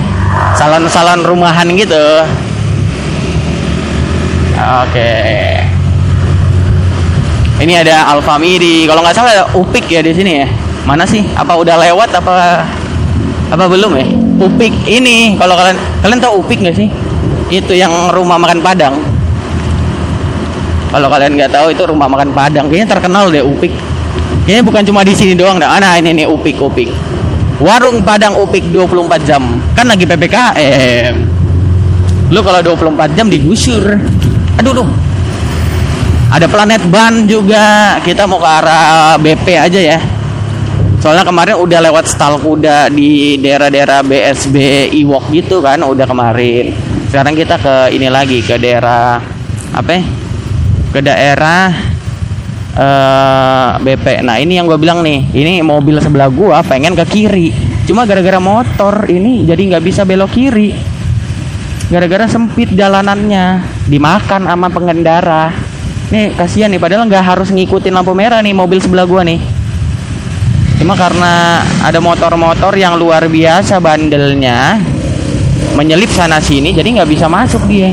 [0.56, 2.24] salon salon rumahan gitu.
[4.58, 4.92] Oke.
[4.92, 5.77] okay
[7.58, 8.86] Ini ada Alfamidi.
[8.86, 10.46] Kalau nggak salah ada Upik ya di sini ya.
[10.86, 11.26] Mana sih?
[11.34, 12.62] Apa udah lewat apa
[13.50, 14.06] apa belum ya?
[14.38, 16.88] Upik ini kalau kalian kalian tahu Upik nggak sih?
[17.50, 18.94] Itu yang rumah makan Padang.
[20.88, 23.74] Kalau kalian nggak tahu itu rumah makan Padang, kayaknya terkenal deh Upik.
[24.46, 25.76] Kayaknya bukan cuma di sini doang dah.
[25.76, 26.88] Ah, nah ini nih Upik Upik.
[27.58, 29.42] Warung Padang Upik 24 jam.
[29.74, 31.14] Kan lagi PPKM.
[32.30, 33.98] Lu kalau 24 jam digusur.
[34.62, 34.88] Aduh duh.
[36.28, 37.96] Ada Planet Ban juga.
[38.04, 39.98] Kita mau ke arah BP aja ya.
[40.98, 46.74] Soalnya kemarin udah lewat stal kuda di daerah-daerah BSB Iwok gitu kan, udah kemarin.
[47.08, 49.22] Sekarang kita ke ini lagi ke daerah
[49.72, 49.90] apa?
[49.94, 50.02] ya?
[50.90, 51.70] Ke daerah
[52.74, 54.26] eh BP.
[54.26, 57.54] Nah, ini yang gue bilang nih, ini mobil sebelah gua pengen ke kiri.
[57.86, 60.74] Cuma gara-gara motor ini jadi nggak bisa belok kiri.
[61.88, 65.67] Gara-gara sempit jalanannya, dimakan sama pengendara.
[66.08, 69.36] Nih kasihan nih, padahal nggak harus ngikutin lampu merah nih mobil sebelah gua nih.
[70.80, 74.80] Cuma karena ada motor-motor yang luar biasa bandelnya
[75.76, 77.92] menyelip sana sini, jadi nggak bisa masuk dia.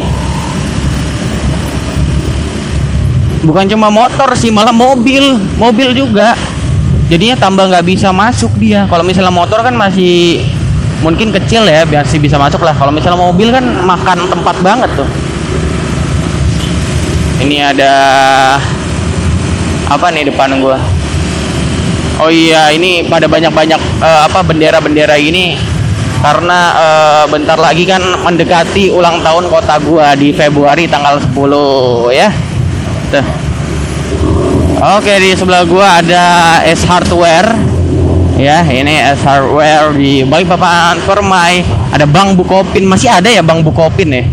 [3.43, 6.33] Bukan cuma motor sih, malah mobil, mobil juga.
[7.11, 8.89] Jadinya tambah nggak bisa masuk dia.
[8.89, 10.41] Kalau misalnya motor kan masih
[11.03, 12.73] mungkin kecil ya, biar sih bisa masuk lah.
[12.73, 15.05] Kalau misalnya mobil kan makan tempat banget tuh.
[17.35, 17.93] Ini ada
[19.91, 20.79] apa nih depan gua?
[22.15, 25.59] Oh iya, ini pada banyak-banyak eh, apa bendera-bendera ini
[26.23, 32.31] karena eh, bentar lagi kan mendekati ulang tahun kota gua di Februari tanggal 10 ya.
[33.11, 33.25] Tuh.
[34.95, 36.23] Oke, di sebelah gua ada
[36.63, 37.51] S Hardware.
[38.39, 41.67] Ya, ini S Hardware di Balikpapan Permai.
[41.91, 44.23] Ada Bang Bukopin, masih ada ya Bang Bukopin ya?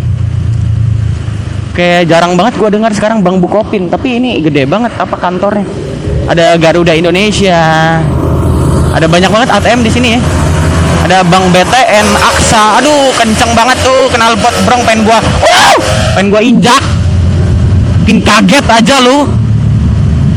[1.72, 5.64] Kayak jarang banget gua dengar sekarang Bang Bukopin, tapi ini gede banget apa kantornya.
[6.28, 7.96] Ada Garuda Indonesia.
[8.92, 10.20] Ada banyak banget ATM di sini ya.
[11.08, 12.76] Ada Bank BTN, Aksa.
[12.76, 15.16] Aduh, kenceng banget tuh kenal pot brong pengen gua.
[15.24, 15.76] Wow!
[16.12, 16.84] Pengen gua injak.
[18.04, 19.24] Bikin kaget aja lu.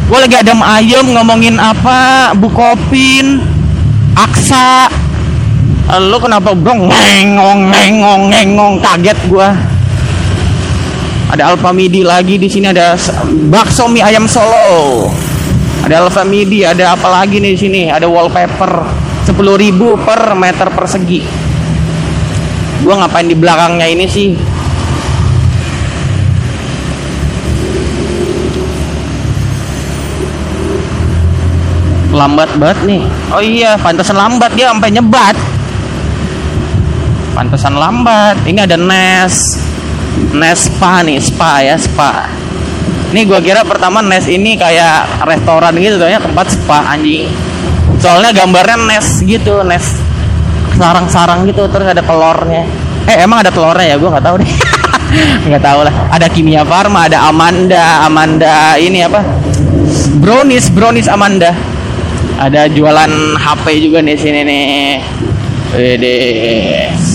[0.08, 2.32] Gua lagi adem ayem ngomongin apa?
[2.40, 3.44] Bukopin,
[4.16, 4.88] Aksa.
[6.00, 9.75] Lu kenapa brong ngengong ngengong ngengong kaget gua
[11.26, 12.94] ada Alfamidi lagi di sini ada
[13.50, 15.10] bakso mie ayam Solo.
[15.82, 17.82] Ada Alfamidi ada apa lagi nih di sini?
[17.90, 18.72] Ada wallpaper
[19.26, 21.22] 10.000 per meter persegi.
[22.86, 24.38] Gua ngapain di belakangnya ini sih?
[32.14, 33.02] Lambat banget nih.
[33.34, 35.36] Oh iya pantesan lambat dia sampai nyebat.
[37.34, 38.40] Pantesan lambat.
[38.46, 39.75] Ini ada Nes
[40.36, 42.28] Nes Spa nih Spa ya Spa.
[43.16, 47.32] Ini gua kira pertama Nes ini kayak restoran gitu ya tempat spa anjing.
[48.00, 49.96] Soalnya gambarnya Nes gitu Nes
[50.76, 52.68] sarang-sarang gitu terus ada telurnya.
[53.08, 53.96] Eh emang ada telurnya ya?
[53.96, 54.52] Gua nggak tahu deh
[55.48, 55.96] nggak tahu lah.
[56.12, 59.24] Ada Kimia Farma ada Amanda Amanda ini apa?
[60.20, 61.56] Brownies brownies Amanda.
[62.36, 65.00] Ada jualan HP juga nih sini nih.
[65.76, 67.15] Wedes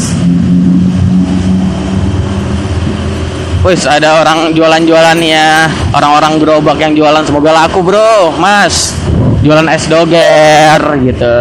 [3.61, 5.69] Wis ada orang jualan-jualan ya.
[5.93, 8.33] Orang-orang gerobak yang jualan Semoga laku bro.
[8.41, 8.97] Mas
[9.45, 11.35] Jualan es doger gitu.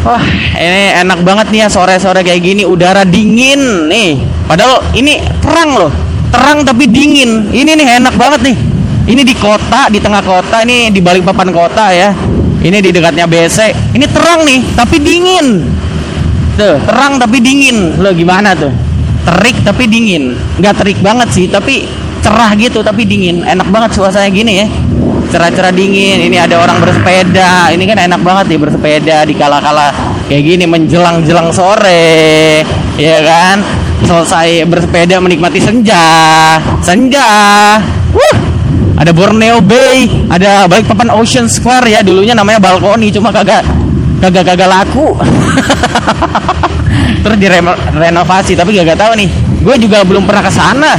[0.00, 0.24] Wah
[0.56, 2.64] ini enak banget nih ya Sore-sore kayak gini.
[2.64, 4.24] Udara dingin nih.
[4.48, 5.92] Padahal ini terang loh.
[6.32, 7.52] Terang tapi dingin.
[7.52, 8.56] Ini nih enak banget nih.
[9.12, 12.16] Ini di kota Di tengah kota Ini di balik papan kota ya.
[12.60, 15.68] Ini di dekatnya BC Ini terang nih Tapi dingin.
[16.56, 18.00] Tuh terang tapi dingin.
[18.00, 18.89] Lo gimana tuh
[19.30, 20.34] terik tapi dingin.
[20.58, 21.86] Nggak terik banget sih tapi
[22.18, 23.46] cerah gitu tapi dingin.
[23.46, 24.66] Enak banget suasananya gini ya.
[25.30, 27.70] Cerah-cerah dingin ini ada orang bersepeda.
[27.70, 29.94] Ini kan enak banget nih bersepeda di kala-kala
[30.26, 32.66] kayak gini menjelang-jelang sore
[32.98, 33.62] ya kan?
[34.02, 36.02] Selesai bersepeda menikmati senja.
[36.82, 37.30] Senja.
[38.10, 38.50] Wuh!
[39.00, 43.64] ada Borneo Bay ada Balikpapan Ocean Square ya dulunya namanya balkoni cuma kagak
[44.20, 45.16] kagak kagak laku
[47.20, 49.28] terus direnovasi tapi gak, tahu nih.
[49.60, 50.92] Gue juga belum pernah ke sana.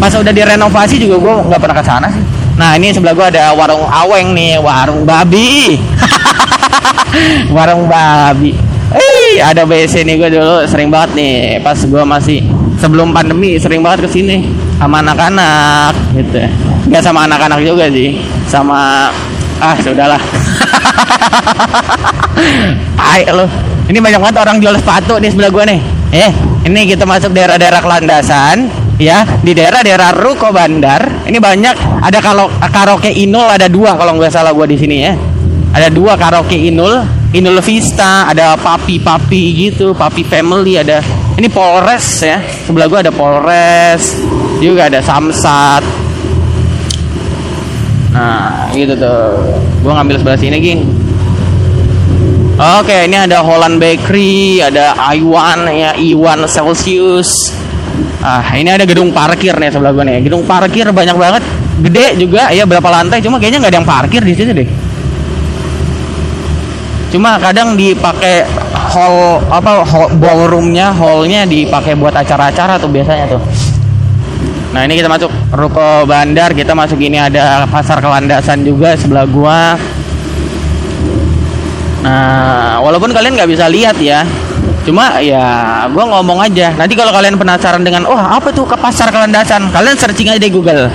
[0.00, 2.24] Pas udah direnovasi juga gue nggak pernah ke sana sih.
[2.56, 5.76] Nah ini sebelah gue ada warung aweng nih warung babi.
[7.56, 8.54] Warung babi.
[8.94, 11.60] Eh ada BC nih gue dulu sering banget nih.
[11.60, 12.40] Pas gue masih
[12.80, 14.46] sebelum pandemi sering banget ke sini
[14.80, 16.38] sama anak-anak gitu.
[16.88, 18.22] Nggak sama anak-anak juga sih.
[18.46, 19.10] Sama
[19.60, 20.22] ah sudahlah.
[23.10, 23.46] Ayo lo
[23.90, 25.82] ini banyak banget orang jual sepatu di sebelah gua nih.
[26.14, 26.30] Eh,
[26.70, 28.70] ini kita masuk daerah-daerah kelandasan.
[29.00, 31.24] ya di daerah-daerah Ruko Bandar.
[31.24, 35.16] Ini banyak ada kalau karaoke Inul ada dua kalau nggak salah gua di sini ya.
[35.70, 41.00] Ada dua karaoke Inul, Inul Vista, ada Papi Papi gitu, Papi Family ada.
[41.40, 42.38] Ini Polres ya.
[42.68, 44.20] Sebelah gua ada Polres,
[44.60, 45.82] juga ada Samsat.
[48.10, 49.38] Nah, gitu tuh.
[49.80, 51.09] Gua ngambil sebelah sini, Ging.
[52.60, 57.56] Oke, ini ada Holland Bakery, ada Iwan ya, Iwan Celsius.
[58.20, 60.20] Ah, ini ada gedung parkir nih sebelah gua nih.
[60.20, 61.40] Gedung parkir banyak banget,
[61.80, 64.68] gede juga ya berapa lantai, cuma kayaknya nggak ada yang parkir di situ deh.
[67.08, 68.44] Cuma kadang dipakai
[68.76, 73.42] hall apa hall, ballroomnya, hallnya dipakai buat acara-acara tuh biasanya tuh.
[74.76, 79.80] Nah ini kita masuk ruko bandar, kita masuk ini ada pasar kelandasan juga sebelah gua.
[82.00, 84.24] Nah, walaupun kalian nggak bisa lihat ya,
[84.88, 86.72] cuma ya gue ngomong aja.
[86.72, 90.48] Nanti kalau kalian penasaran dengan, wah apa tuh ke pasar kelandasan, kalian searching aja di
[90.48, 90.88] Google.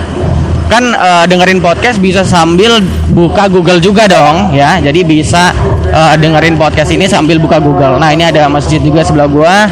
[0.65, 2.81] Kan uh, dengerin podcast bisa sambil
[3.13, 4.81] buka Google juga dong, ya.
[4.81, 5.53] Jadi bisa
[5.93, 8.01] uh, dengerin podcast ini sambil buka Google.
[8.01, 9.69] Nah ini ada masjid juga sebelah gua.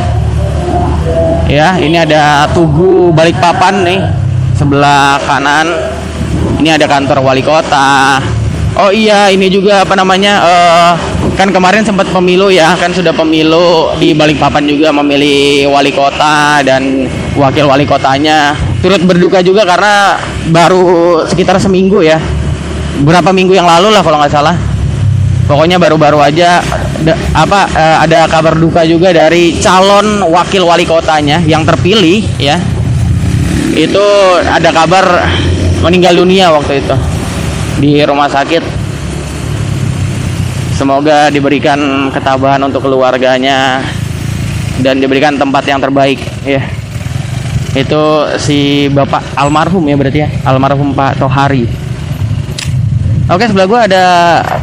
[1.50, 4.00] Ya, ini ada Tugu Balikpapan nih
[4.54, 5.66] sebelah kanan.
[6.62, 8.22] Ini ada kantor wali kota.
[8.74, 10.34] Oh iya, ini juga apa namanya?
[10.42, 10.94] Uh,
[11.34, 17.10] kan kemarin sempat pemilu ya, kan sudah pemilu di Balikpapan juga memilih wali kota dan
[17.34, 18.54] wakil wali kotanya.
[18.80, 20.18] Turut berduka juga karena
[20.54, 22.22] baru sekitar seminggu ya.
[23.02, 24.56] Berapa minggu yang lalu lah kalau nggak salah.
[25.44, 26.64] Pokoknya baru-baru aja
[27.04, 32.56] da, apa uh, ada kabar duka juga dari calon wakil wali kotanya yang terpilih ya.
[33.74, 34.04] Itu
[34.40, 35.26] ada kabar
[35.84, 36.96] meninggal dunia waktu itu
[37.82, 38.83] di rumah sakit.
[40.84, 43.80] Semoga diberikan ketabahan untuk keluarganya
[44.84, 46.60] dan diberikan tempat yang terbaik ya.
[47.72, 51.72] Itu si Bapak almarhum ya berarti ya, almarhum Pak Tohari.
[53.32, 54.06] Oke, sebelah gua ada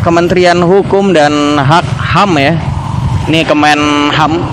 [0.05, 2.53] Kementerian Hukum dan Hak HAM ya.
[3.25, 4.45] Ini Kemenham,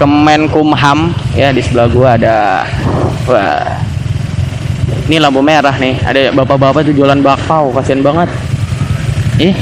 [0.00, 2.64] Kemenkumham ya di sebelah gua ada
[3.28, 3.68] wah
[5.12, 8.32] ini lampu merah nih ada bapak-bapak tuh jualan bakpao kasian banget
[9.36, 9.52] ih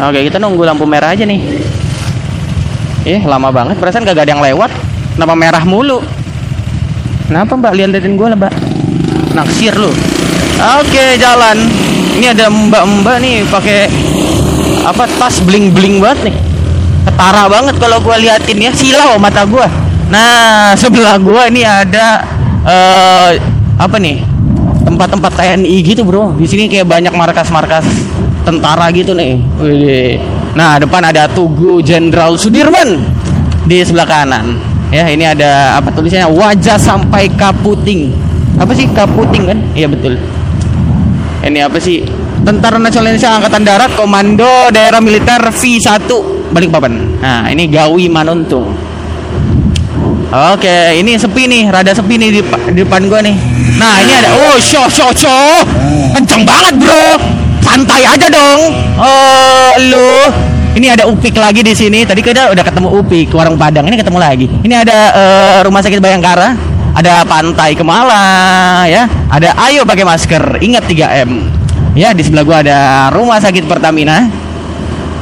[0.00, 1.40] oke kita nunggu lampu merah aja nih.
[3.04, 3.76] Ih lama banget.
[3.78, 4.72] Perasaan gak ada yang lewat.
[5.14, 6.00] Kenapa merah mulu?
[7.28, 7.72] Kenapa mbak?
[7.76, 8.54] Liatin gue lah mbak.
[9.36, 9.92] Naksir lu.
[10.80, 11.56] Oke jalan.
[12.14, 13.90] Ini ada mbak-mbak nih pakai
[14.84, 16.36] apa tas bling bling banget nih.
[17.04, 18.72] Ketara banget kalau gue liatin ya.
[18.74, 19.66] Silau mata gue
[20.04, 22.24] nah sebelah gue ini ada
[22.64, 23.30] uh,
[23.78, 24.24] apa nih?
[24.84, 26.32] Tempat-tempat TNI gitu bro.
[26.34, 27.84] Di sini kayak banyak markas-markas
[28.44, 29.40] tentara gitu nih.
[30.54, 33.02] Nah depan ada Tugu Jenderal Sudirman
[33.64, 34.60] di sebelah kanan.
[34.92, 36.30] Ya ini ada apa tulisannya?
[36.30, 38.14] Wajah sampai Kaputing.
[38.60, 39.58] Apa sih Kaputing kan?
[39.74, 40.20] Iya betul.
[41.44, 42.04] Ini apa sih?
[42.44, 46.04] Tentara Nasional Indonesia Angkatan Darat Komando Daerah Militer V1
[46.52, 47.18] Balikpapan.
[47.18, 48.68] Nah ini Gawi Manuntung.
[50.34, 52.40] Oke, ini sepi nih, rada sepi nih di,
[52.74, 53.38] di depan gua nih.
[53.78, 55.62] Nah, ini ada oh, show show show.
[56.10, 57.43] Kenceng banget, Bro.
[57.62, 58.60] Santai aja dong.
[58.98, 60.10] Oh, lu.
[60.74, 62.02] Ini ada Upik lagi di sini.
[62.02, 63.86] Tadi kita udah ketemu Upik warung Padang.
[63.86, 64.46] Ini ketemu lagi.
[64.50, 66.58] Ini ada uh, Rumah Sakit Bayangkara,
[66.98, 69.06] ada Pantai Kemala, ya.
[69.30, 71.30] Ada Ayo pakai masker, ingat 3M.
[71.94, 72.78] Ya, di sebelah gua ada
[73.14, 74.26] Rumah Sakit Pertamina.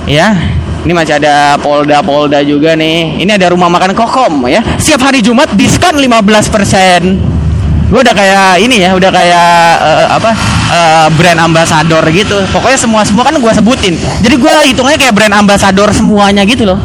[0.08, 0.34] Ya,
[0.82, 3.22] ini masih ada Polda-Polda juga nih.
[3.22, 4.58] Ini ada rumah makan Kokom ya.
[4.82, 7.92] Setiap hari Jumat diskon 15%.
[7.92, 10.61] Gue udah kayak ini ya, udah kayak uh, apa?
[10.72, 12.40] Uh, brand ambassador gitu.
[12.48, 13.92] Pokoknya semua semua kan gue sebutin.
[14.24, 16.80] Jadi gue hitungnya kayak brand ambassador semuanya gitu loh.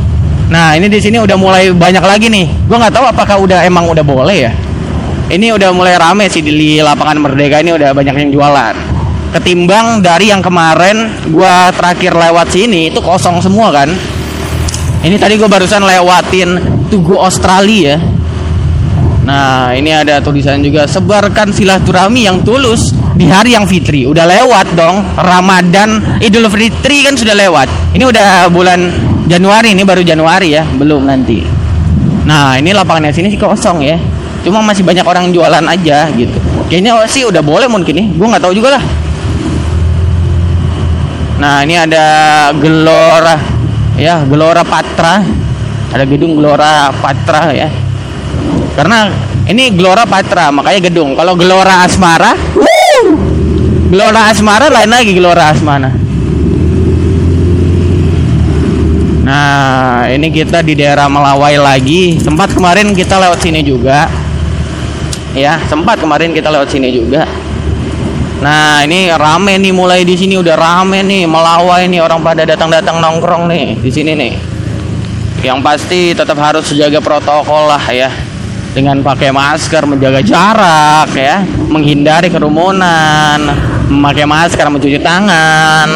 [0.51, 2.67] Nah, ini di sini udah mulai banyak lagi nih.
[2.67, 4.51] Gue nggak tahu apakah udah emang udah boleh ya.
[5.31, 8.97] Ini udah mulai rame sih di lapangan Merdeka ini udah banyak yang jualan
[9.37, 13.91] ketimbang dari yang kemarin gua terakhir lewat sini itu kosong semua kan
[15.05, 16.49] ini tadi gua barusan lewatin
[16.87, 17.99] Tugu Australia
[19.27, 24.77] nah ini ada tulisan juga sebarkan silaturahmi yang tulus di hari yang fitri udah lewat
[24.77, 27.65] dong Ramadan Idul Fitri kan sudah lewat
[27.97, 28.93] ini udah bulan
[29.25, 31.41] Januari ini baru Januari ya belum nanti
[32.29, 33.97] nah ini lapangannya sini sih kosong ya
[34.45, 36.37] cuma masih banyak orang jualan aja gitu
[36.69, 38.83] kayaknya sih udah boleh mungkin nih gue nggak tahu juga lah
[41.37, 42.05] Nah, ini ada
[42.57, 43.37] Gelora
[43.93, 45.21] ya, Gelora Patra.
[45.93, 47.69] Ada gedung Gelora Patra ya.
[48.73, 49.05] Karena
[49.45, 51.13] ini Gelora Patra, makanya gedung.
[51.13, 52.33] Kalau Gelora Asmara,
[53.87, 55.91] Gelora Asmara lain lagi Gelora Asmara.
[59.27, 62.15] Nah, ini kita di daerah Melawai lagi.
[62.19, 64.27] Sempat kemarin kita lewat sini juga.
[65.37, 67.29] ya sempat kemarin kita lewat sini juga
[68.41, 72.97] nah ini rame nih mulai di sini udah rame nih melawai nih orang pada datang-datang
[72.97, 74.33] nongkrong nih di sini nih
[75.45, 78.09] yang pasti tetap harus jaga protokol lah ya
[78.73, 85.89] dengan pakai masker menjaga jarak ya menghindari kerumunan memakai masker mencuci tangan.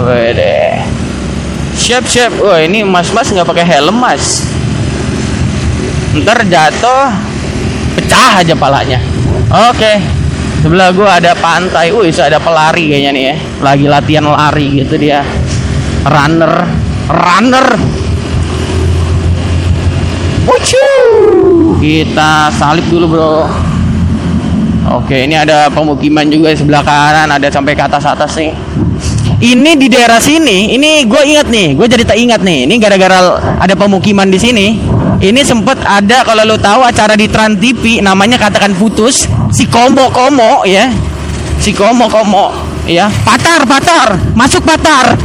[0.00, 0.80] Wede.
[1.76, 2.32] siap siap.
[2.40, 4.48] Wah ini mas mas nggak pakai helm mas.
[6.16, 7.12] Ntar jatuh
[8.00, 8.98] pecah aja palanya.
[9.70, 10.00] Oke.
[10.64, 11.92] Sebelah gua ada pantai.
[11.92, 13.36] Wih ada pelari kayaknya nih ya.
[13.60, 15.20] Lagi latihan lari gitu dia.
[16.08, 16.64] Runner.
[17.12, 17.68] Runner.
[20.44, 20.88] Wucu.
[21.80, 23.63] kita salib dulu bro
[24.94, 28.54] Oke, ini ada pemukiman juga di sebelah kanan, ada sampai ke atas atas nih.
[29.42, 32.70] Ini di daerah sini, ini gue ingat nih, gue jadi tak ingat nih.
[32.70, 34.78] Ini gara-gara ada pemukiman di sini.
[35.18, 40.14] Ini sempet ada kalau lo tahu acara di Trans TV namanya katakan putus si Komo
[40.14, 40.86] Komo ya,
[41.58, 42.54] si Komo Komo
[42.86, 45.18] ya, patar patar, masuk patar.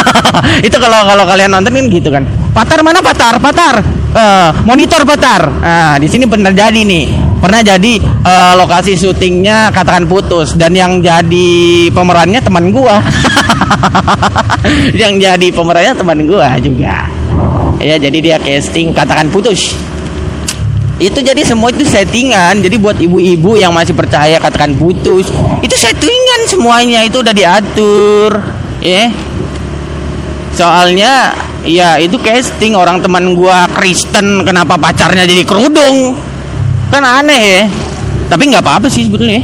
[0.68, 2.28] Itu kalau kalau kalian nonton kan gitu kan.
[2.52, 3.80] Patar mana patar patar,
[4.12, 5.48] uh, monitor patar.
[5.48, 11.04] Nah di sini benar jadi nih pernah jadi uh, lokasi syutingnya katakan putus dan yang
[11.04, 13.04] jadi pemerannya teman gua.
[14.96, 17.04] Yang jadi pemerannya teman gua juga.
[17.84, 19.76] Ya jadi dia casting katakan putus.
[20.96, 22.64] Itu jadi semua itu settingan.
[22.64, 25.28] Jadi buat ibu-ibu yang masih percaya katakan putus
[25.60, 28.40] itu settingan semuanya itu udah diatur
[28.80, 29.12] ya.
[30.56, 36.16] Soalnya ya itu casting orang teman gua Kristen kenapa pacarnya jadi kerudung
[36.94, 37.62] kan aneh ya.
[38.30, 39.42] Tapi nggak apa-apa sih sebetulnya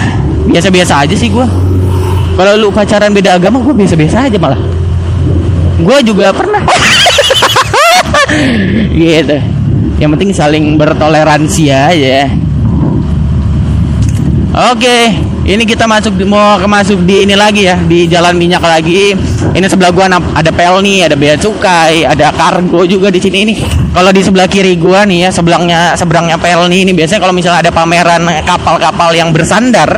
[0.52, 1.46] biasa-biasa aja sih gue
[2.38, 4.60] kalau lu pacaran beda agama gue biasa-biasa aja malah.
[5.78, 6.62] Gue juga pernah.
[8.98, 9.38] Gitu.
[9.98, 12.30] Yang penting saling bertoleransi aja.
[14.74, 19.16] Oke ini kita masuk mau masuk di ini lagi ya di jalan minyak lagi.
[19.48, 23.54] Ini sebelah gua ada pelni ada bea cukai ada kargo juga di sini ini
[23.96, 27.72] kalau di sebelah kiri gua nih ya sebelahnya seberangnya pelni ini biasanya kalau misalnya ada
[27.72, 29.88] pameran kapal-kapal yang bersandar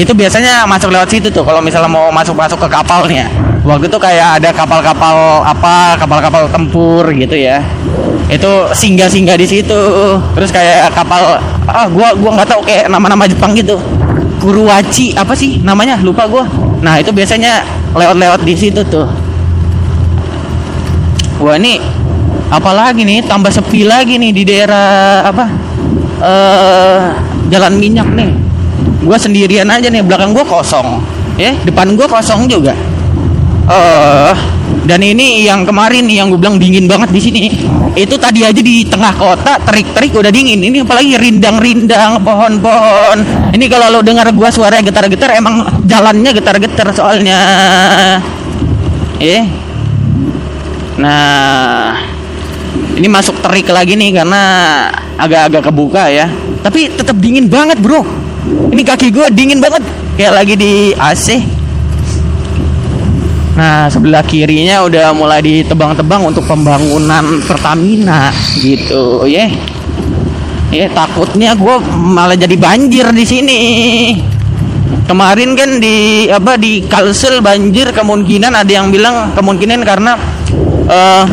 [0.00, 3.28] itu biasanya masuk lewat situ tuh kalau misalnya mau masuk masuk ke kapalnya
[3.68, 7.60] waktu itu kayak ada kapal-kapal apa kapal-kapal tempur gitu ya.
[8.26, 9.80] Itu singgah-singgah di situ.
[10.34, 11.38] Terus kayak kapal
[11.68, 13.78] ah gua gua nggak tahu kayak nama-nama Jepang gitu
[14.46, 15.98] Kuruwaci apa sih namanya?
[15.98, 16.46] Lupa gue
[16.78, 17.66] nah itu biasanya
[17.98, 19.10] lewat-lewat di situ tuh.
[21.42, 21.82] Wah ini
[22.46, 25.44] apalagi nih tambah sepi lagi nih di daerah apa
[26.22, 27.10] uh,
[27.50, 28.30] jalan minyak nih.
[29.02, 31.02] Gue sendirian aja nih belakang gue kosong.
[31.34, 32.70] Ya depan gue kosong juga.
[32.72, 32.95] eh
[33.66, 34.34] uh,
[34.86, 37.44] dan ini yang kemarin yang gue bilang dingin banget di sini.
[37.98, 40.62] Itu tadi aja di tengah kota terik-terik udah dingin.
[40.62, 43.18] Ini apalagi rindang-rindang pohon-pohon.
[43.50, 47.38] Ini kalau lo dengar gua suara getar-getar emang jalannya getar-getar soalnya.
[49.16, 49.42] Eh.
[51.00, 51.96] Nah
[53.00, 54.42] ini masuk terik lagi nih karena
[55.18, 56.28] agak-agak kebuka ya.
[56.62, 58.04] Tapi tetap dingin banget bro.
[58.70, 59.82] Ini kaki gue dingin banget.
[60.14, 61.55] Kayak lagi di AC
[63.56, 68.28] Nah sebelah kirinya udah mulai ditebang-tebang untuk pembangunan Pertamina
[68.60, 69.48] gitu ya.
[70.68, 73.60] Ya takutnya gue malah jadi banjir di sini.
[75.08, 80.20] Kemarin kan di apa di Kalsel banjir kemungkinan ada yang bilang kemungkinan karena
[80.92, 81.24] uh,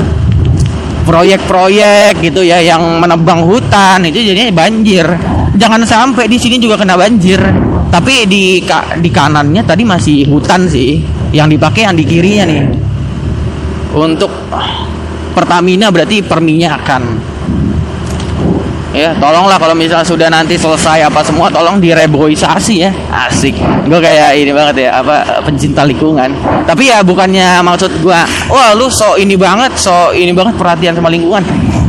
[1.03, 5.05] proyek-proyek gitu ya yang menebang hutan itu jadinya banjir.
[5.59, 7.43] Jangan sampai di sini juga kena banjir.
[7.91, 8.63] Tapi di
[9.03, 12.63] di kanannya tadi masih hutan sih yang dipakai yang di kirinya nih.
[13.93, 14.29] Untuk
[15.33, 17.33] Pertamina berarti perminyakan.
[18.93, 22.93] Ya tolonglah kalau misalnya sudah nanti selesai apa semua tolong direboisasi ya.
[23.09, 23.57] Asik.
[23.89, 26.29] Gue kayak ini banget ya apa pencinta lingkungan.
[26.69, 28.19] Tapi ya bukannya maksud gue
[28.53, 31.41] wah lu so ini banget so ini banget perhatian sama lingkungan.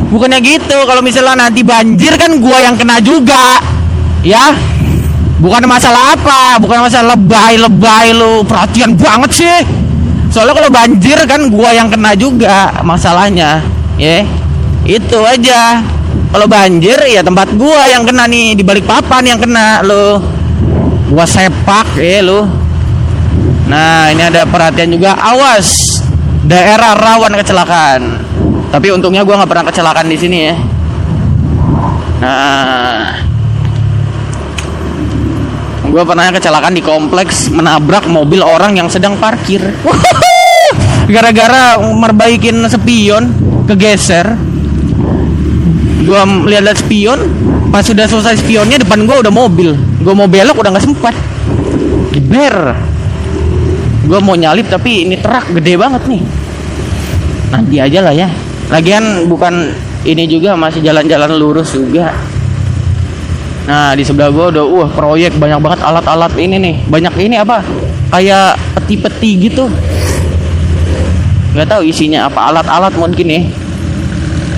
[0.09, 3.61] Bukannya gitu kalau misalnya nanti banjir kan gue yang kena juga.
[4.25, 4.57] Ya
[5.45, 8.41] bukan masalah apa bukan masalah lebay lebay lu.
[8.49, 9.59] Perhatian banget sih.
[10.33, 13.61] Soalnya kalau banjir kan gua yang kena juga masalahnya
[14.01, 14.25] ya.
[14.25, 14.25] Yeah.
[14.89, 15.85] itu aja.
[16.33, 20.19] Kalau banjir ya tempat gua yang kena nih di balik papan yang kena lo
[21.13, 22.49] gua sepak ya lo
[23.69, 25.13] nah ini ada perhatian juga.
[25.21, 26.01] Awas
[26.49, 28.03] daerah rawan kecelakaan.
[28.73, 30.57] Tapi untungnya gua nggak pernah kecelakaan di sini ya.
[32.21, 33.24] Nah
[35.95, 39.63] gue pernah kecelakaan di kompleks menabrak mobil orang yang sedang parkir.
[41.15, 43.31] Gara-gara merbaikin spion
[43.71, 44.35] kegeser.
[46.03, 46.19] Gue
[46.51, 47.21] lihat-lihat spion
[47.71, 49.79] pas sudah selesai spionnya depan gua udah mobil.
[50.03, 51.15] Gua mau belok udah nggak sempat.
[52.11, 52.75] Jeber
[54.11, 56.23] gua mau nyalip tapi ini truk gede banget nih.
[57.55, 58.29] Nanti aja lah ya.
[58.75, 59.71] Lagian bukan
[60.03, 62.34] ini juga masih jalan-jalan lurus juga
[63.65, 66.77] Nah di sebelah gua udah wah proyek banyak banget alat-alat ini nih.
[66.89, 67.65] Banyak ini apa?
[68.13, 69.73] Kayak peti-peti gitu.
[71.57, 73.45] Nggak tahu isinya apa alat-alat mungkin nih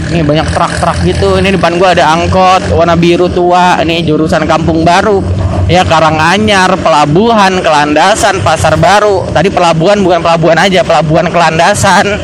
[0.07, 1.29] ini banyak truk-truk gitu.
[1.39, 3.79] Ini depan gua ada angkot warna biru tua.
[3.83, 5.23] Ini jurusan Kampung Baru.
[5.67, 9.27] Ya Karanganyar pelabuhan kelandasan pasar baru.
[9.35, 12.23] Tadi pelabuhan bukan pelabuhan aja pelabuhan kelandasan.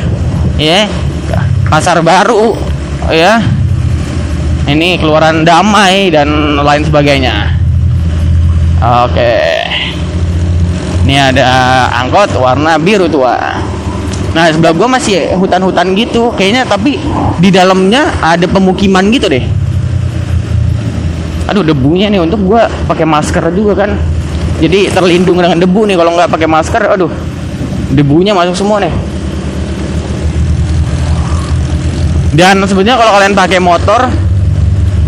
[0.59, 0.87] Ya
[1.67, 2.55] pasar baru.
[3.11, 3.43] Ya
[4.71, 7.59] ini keluaran damai dan lain sebagainya.
[8.83, 9.35] Oke.
[11.03, 11.49] Ini ada
[12.03, 13.35] angkot warna biru tua.
[14.33, 16.97] Nah sebelah gua masih hutan-hutan gitu kayaknya tapi
[17.43, 19.43] di dalamnya ada pemukiman gitu deh.
[21.51, 23.99] Aduh debunya nih untuk gua pakai masker juga kan.
[24.63, 27.11] Jadi terlindung dengan debu nih kalau nggak pakai masker aduh
[27.91, 28.95] debunya masuk semua nih.
[32.33, 34.01] Dan sebenarnya kalau kalian pakai motor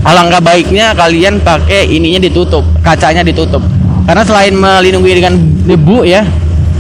[0.04, 3.64] alangkah baiknya kalian pakai ininya ditutup kacanya ditutup.
[4.04, 5.34] Karena selain melindungi dengan
[5.64, 6.22] debu ya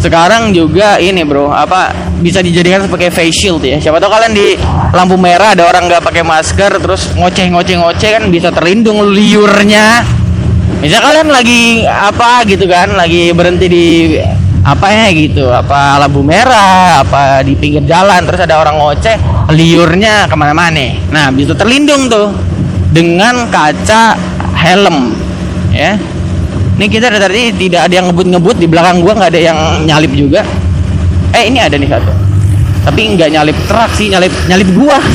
[0.04, 3.80] sekarang juga ini bro apa bisa dijadikan sebagai face shield ya.
[3.80, 4.52] Siapa tahu kalian di
[4.92, 10.04] lampu merah ada orang nggak pakai masker terus ngoceh ngoceh ngoceh kan bisa terlindung liurnya.
[10.84, 13.86] Misal kalian lagi apa gitu kan lagi berhenti di
[14.64, 19.16] apa ya gitu apa lampu merah apa di pinggir jalan terus ada orang ngoceh
[19.56, 21.00] liurnya ke mana-mana.
[21.08, 22.28] Nah bisa terlindung tuh
[22.94, 24.14] dengan kaca
[24.54, 25.10] helm
[25.74, 25.98] ya
[26.78, 30.14] ini kita dari tadi tidak ada yang ngebut-ngebut di belakang gua nggak ada yang nyalip
[30.14, 30.46] juga
[31.34, 32.14] eh ini ada nih satu
[32.86, 34.98] tapi nggak nyalip truk sih nyalip nyalip gua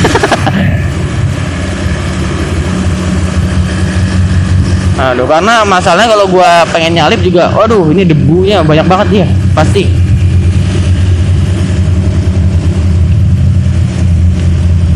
[5.00, 9.88] Aduh, karena masalahnya kalau gua pengen nyalip juga, waduh, ini debunya banyak banget dia, pasti.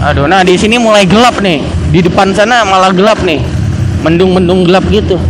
[0.03, 1.63] Aduh, nah di sini mulai gelap nih.
[1.93, 3.37] Di depan sana malah gelap nih.
[4.01, 5.21] Mendung-mendung gelap gitu.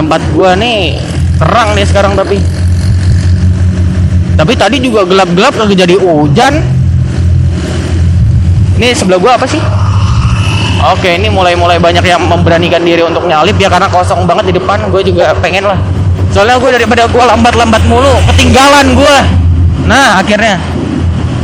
[0.00, 0.96] Tempat gua nih
[1.36, 2.40] terang nih sekarang tapi.
[4.40, 6.64] Tapi tadi juga gelap-gelap lagi jadi hujan.
[8.80, 9.60] Ini sebelah gua apa sih?
[10.96, 14.80] Oke, ini mulai-mulai banyak yang memberanikan diri untuk nyalip ya karena kosong banget di depan.
[14.88, 15.76] Gue juga pengen lah.
[16.32, 19.16] Soalnya gue daripada gue lambat-lambat mulu, ketinggalan gue.
[19.88, 20.60] Nah, akhirnya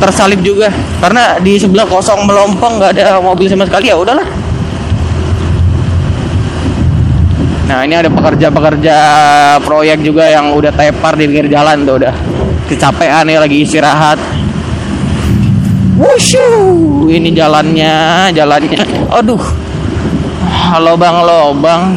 [0.03, 0.67] tersalip juga
[0.99, 4.27] karena di sebelah kosong melompong nggak ada mobil sama sekali ya udahlah.
[7.71, 8.97] Nah, ini ada pekerja-pekerja
[9.65, 12.13] proyek juga yang udah tepar di pinggir jalan tuh udah
[12.69, 14.19] kecapean ya lagi istirahat.
[15.97, 16.43] Wushu,
[17.09, 18.77] ini jalannya, jalannya.
[19.09, 19.41] Aduh,
[20.83, 21.97] lobang-lobang.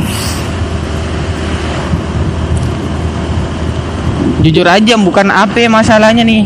[4.45, 6.45] Jujur aja, bukan apa masalahnya nih,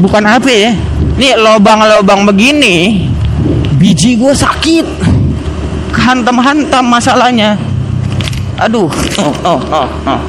[0.00, 0.70] bukan apa ya.
[1.16, 3.08] Nih lobang-lobang begini,
[3.80, 4.86] biji gue sakit,
[5.96, 7.56] hantam-hantam masalahnya.
[8.60, 8.88] Aduh,
[9.20, 10.20] oh, oh, oh, oh.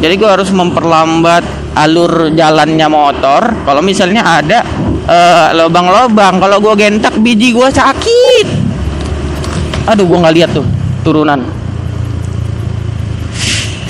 [0.00, 1.42] Jadi gue harus memperlambat
[1.76, 3.42] alur jalannya motor.
[3.66, 4.62] Kalau misalnya ada
[5.10, 8.46] uh, lobang-lobang kalau gue gentak biji gue sakit
[9.90, 10.66] aduh gue nggak lihat tuh
[11.02, 11.42] turunan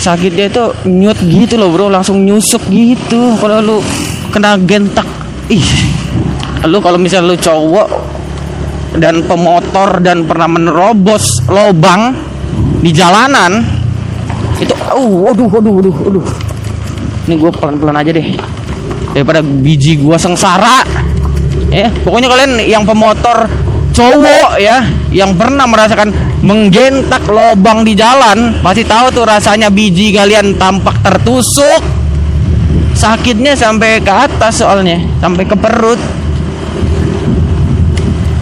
[0.01, 3.79] sakit dia tuh nyut gitu loh bro langsung nyusuk gitu kalau lu
[4.31, 5.07] kena gentak.
[5.51, 5.67] Ih.
[6.71, 7.89] Lu kalau misal lu cowok
[8.99, 12.15] dan pemotor dan pernah menerobos lobang
[12.83, 13.63] di jalanan
[14.59, 16.27] itu uh aduh aduh aduh aduh
[17.29, 18.29] ini gue pelan-pelan aja deh.
[19.11, 20.87] Daripada biji gua sengsara.
[21.71, 23.47] Ya pokoknya kalian yang pemotor
[23.91, 30.55] cowok ya yang pernah merasakan menggentak lobang di jalan pasti tahu tuh rasanya biji kalian
[30.57, 31.83] tampak tertusuk
[33.01, 35.97] sakitnya sampai ke atas soalnya sampai ke perut.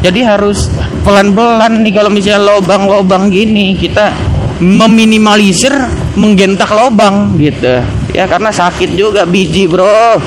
[0.02, 0.66] Jadi harus
[1.06, 4.10] pelan-pelan nih kalau misalnya lobang-lobang gini kita
[4.58, 5.70] meminimalisir
[6.18, 7.82] menggentak lobang gitu.
[8.10, 10.18] Ya karena sakit juga biji bro.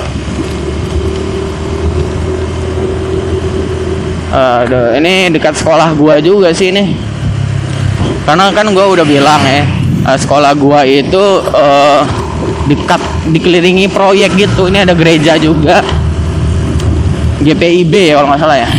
[4.32, 6.96] Aduh, ini dekat sekolah gua juga sih ini.
[8.24, 9.68] Karena kan gua udah bilang ya,
[10.16, 11.20] sekolah gua itu
[11.52, 12.21] uh,
[12.72, 14.72] dekat dikelilingi proyek gitu.
[14.72, 15.84] Ini ada gereja juga.
[17.44, 18.70] GPIB ya kalau nggak salah ya.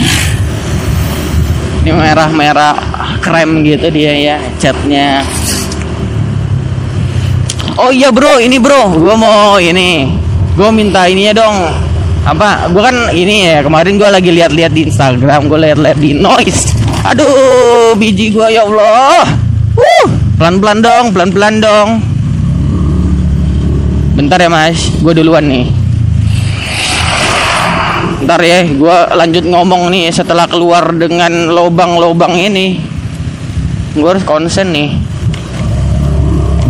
[1.82, 2.74] Ini merah-merah
[3.20, 5.20] krem gitu dia ya catnya.
[7.76, 10.12] Oh iya bro, ini bro, gua mau ini,
[10.54, 11.56] gua minta ininya dong
[12.22, 16.70] apa gue kan ini ya kemarin gue lagi lihat-lihat di Instagram gue lihat-lihat di noise
[17.02, 19.26] Aduh, biji gua ya Allah.
[20.38, 21.88] Pelan-pelan dong, pelan-pelan dong.
[24.22, 25.66] Bentar ya Mas, gua duluan nih.
[28.22, 32.78] Bentar ya, gua lanjut ngomong nih setelah keluar dengan lobang-lobang ini.
[33.98, 34.94] Gua harus konsen nih.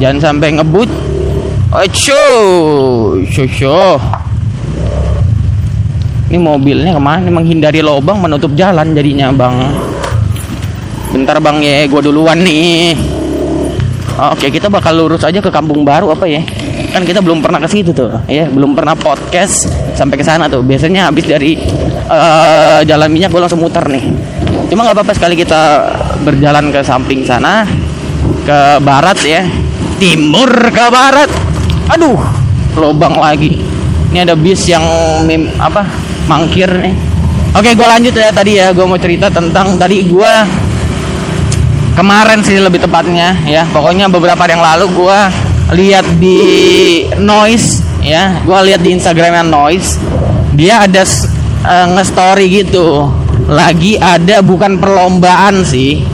[0.01, 0.89] Jangan sampai ngebut.
[1.77, 2.25] Ocho,
[3.29, 4.01] shosho.
[6.33, 7.29] Ini mobilnya ke mana?
[7.29, 9.77] Menghindari lobang, menutup jalan jadinya bang.
[11.13, 13.12] Bentar bang ya, gue duluan nih.
[14.13, 16.45] Oke, kita bakal lurus aja ke Kampung Baru apa ya?
[16.93, 20.61] Kan kita belum pernah ke situ tuh, ya, belum pernah podcast sampai ke sana tuh.
[20.61, 21.57] Biasanya habis dari
[22.13, 24.05] uh, jalan minyak gue langsung muter nih.
[24.69, 25.89] Cuma nggak apa-apa sekali kita
[26.29, 27.65] berjalan ke samping sana,
[28.45, 29.49] ke barat ya,
[29.97, 31.33] timur ke barat.
[31.97, 32.21] Aduh,
[32.77, 33.65] lobang lagi.
[34.13, 34.85] Ini ada bis yang
[35.25, 35.89] mim, apa
[36.29, 36.93] mangkir nih.
[37.57, 38.77] Oke, gue lanjut ya tadi ya.
[38.77, 40.33] Gue mau cerita tentang tadi gue
[41.93, 43.68] kemarin sih lebih tepatnya ya.
[43.70, 45.18] Pokoknya beberapa hari yang lalu gue
[45.76, 46.38] lihat di
[47.20, 48.43] noise ya.
[48.45, 49.97] Gue lihat di instagramnya noise
[50.53, 51.03] dia ada
[51.64, 53.09] uh, nge-story gitu.
[53.49, 56.05] Lagi ada bukan perlombaan sih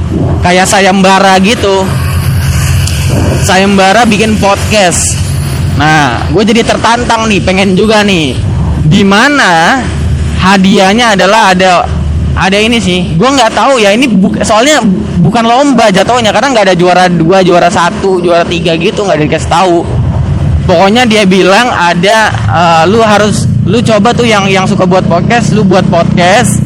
[0.42, 1.84] kayak sayembara gitu.
[3.44, 5.16] Sayembara bikin podcast.
[5.78, 8.34] Nah gue jadi tertantang nih pengen juga nih.
[8.88, 9.82] Di mana
[10.38, 11.97] hadiahnya adalah ada
[12.39, 13.18] ada ini sih.
[13.18, 14.78] Gue nggak tahu ya ini bu soalnya
[15.18, 19.51] bukan lomba jatuhnya karena nggak ada juara dua juara satu juara tiga gitu nggak dikasih
[19.51, 19.82] tahu.
[20.68, 25.53] Pokoknya dia bilang ada uh, lu harus lu coba tuh yang yang suka buat podcast
[25.53, 26.61] lu buat podcast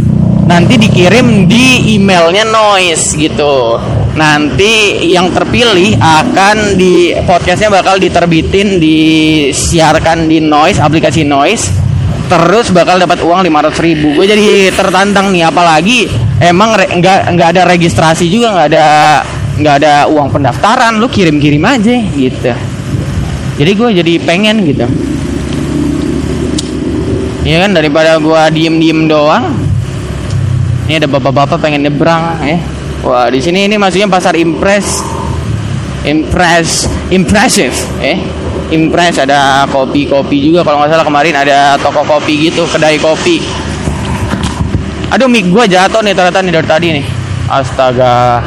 [0.47, 3.81] nanti dikirim di emailnya noise gitu.
[4.13, 11.82] Nanti yang terpilih akan di podcastnya bakal diterbitin disiarkan di noise aplikasi noise
[12.29, 14.15] terus bakal dapat uang 500 ribu.
[14.19, 16.11] Gue jadi tertantang nih apalagi
[16.43, 18.87] emang nggak nggak ada registrasi juga nggak ada
[19.59, 20.99] nggak ada uang pendaftaran.
[20.99, 22.53] Lu kirim kirim aja gitu.
[23.61, 24.87] Jadi gue jadi pengen gitu.
[27.43, 29.55] Ya kan daripada gue diem diem doang.
[30.87, 32.59] Ini ada bapak-bapak pengen nyebrang ya.
[33.03, 35.03] Wah di sini ini maksudnya pasar impres
[36.03, 38.19] impress impressive eh?
[38.73, 40.65] Impress ada kopi-kopi juga.
[40.65, 43.45] Kalau nggak salah kemarin ada toko kopi gitu kedai kopi.
[45.13, 47.05] Aduh mic gua jatuh nih ternyata nih dari tadi nih.
[47.53, 48.41] Astaga.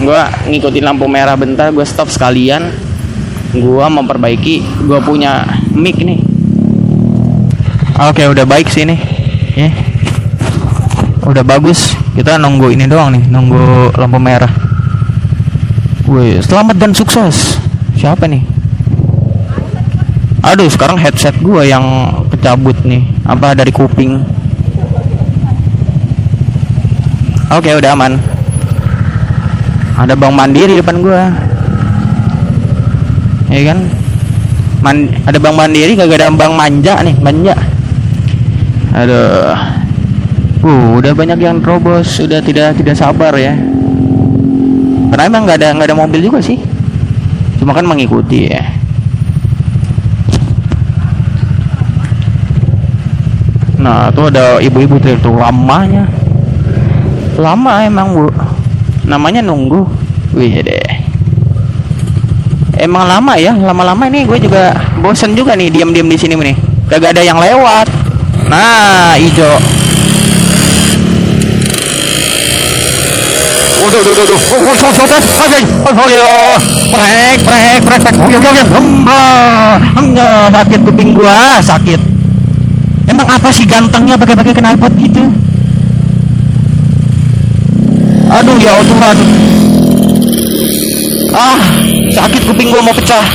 [0.00, 2.72] Gua ngikutin lampu merah bentar gua stop sekalian.
[3.60, 5.44] Gua memperbaiki gua punya
[5.76, 6.16] mic nih.
[8.08, 8.96] Oke udah baik sih nih
[9.52, 9.68] ya
[11.28, 11.92] udah bagus.
[12.16, 14.59] Kita nunggu ini doang nih nunggu lampu merah
[16.10, 17.54] Wih, selamat dan sukses.
[17.94, 18.42] Siapa nih?
[20.42, 21.86] Aduh, sekarang headset gua yang
[22.34, 23.06] kecabut nih.
[23.22, 24.18] Apa dari kuping?
[27.54, 28.18] Oke, udah aman.
[30.02, 31.30] Ada Bang Mandiri depan gua.
[33.46, 33.78] Ya kan?
[34.82, 37.54] Man ada Bang Mandiri kagak ada Bang Manja nih, Manja.
[38.98, 39.54] Aduh.
[40.66, 43.54] Uh, udah banyak yang terobos, sudah tidak tidak sabar ya
[45.20, 46.56] karena emang nggak ada nggak ada mobil juga sih.
[47.60, 48.72] Cuma kan mengikuti ya.
[53.76, 56.08] Nah tuh ada ibu-ibu tuh lamanya.
[57.36, 58.32] Lama emang bu.
[59.04, 59.84] Namanya nunggu.
[60.32, 60.88] Wih deh.
[62.80, 64.72] Emang lama ya lama-lama ini gue juga
[65.04, 66.56] bosen juga nih diam-diam di sini nih.
[66.88, 67.92] Gak ada yang lewat.
[68.48, 69.79] Nah hijau
[80.60, 81.98] Sakit kuping gua, sakit.
[83.10, 85.24] Emang apa sih gantengnya gitu?
[88.30, 89.16] Aduh, ya Tuhan.
[91.34, 91.58] Ah,
[92.14, 93.26] sakit kuping gua mau pecah.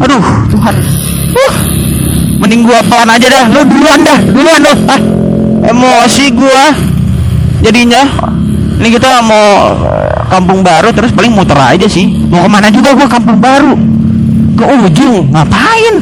[0.00, 0.74] Aduh, Tuhan.
[1.36, 1.54] Uh,
[2.40, 3.44] mending gua pelan aja dah.
[3.52, 4.72] Lu duluan dah, duluan lu.
[4.88, 5.00] Ah,
[5.68, 6.72] emosi gua
[7.60, 8.08] jadinya
[8.84, 9.72] ini kita mau
[10.28, 12.04] kampung baru terus paling muter aja sih.
[12.28, 13.72] Mau ke mana juga gua kampung baru?
[14.60, 15.94] Ke ujung ngapain?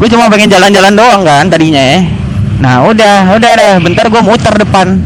[0.00, 2.00] Gue cuma pengen jalan-jalan doang kan tadinya ya
[2.56, 4.96] nah udah udah deh bentar gue muter depan.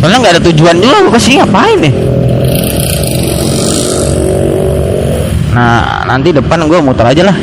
[0.00, 1.94] Soalnya nggak ada tujuan juga gue ke sini ngapain nih
[5.52, 7.36] nah nanti depan gue muter aja lah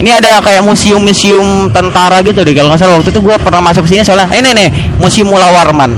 [0.00, 2.96] ini ada kayak museum-museum tentara gitu deh kalau nggak salah.
[2.96, 4.32] Waktu itu gue pernah masuk sini soalnya.
[4.32, 5.92] Ini nih museum Mula Warman.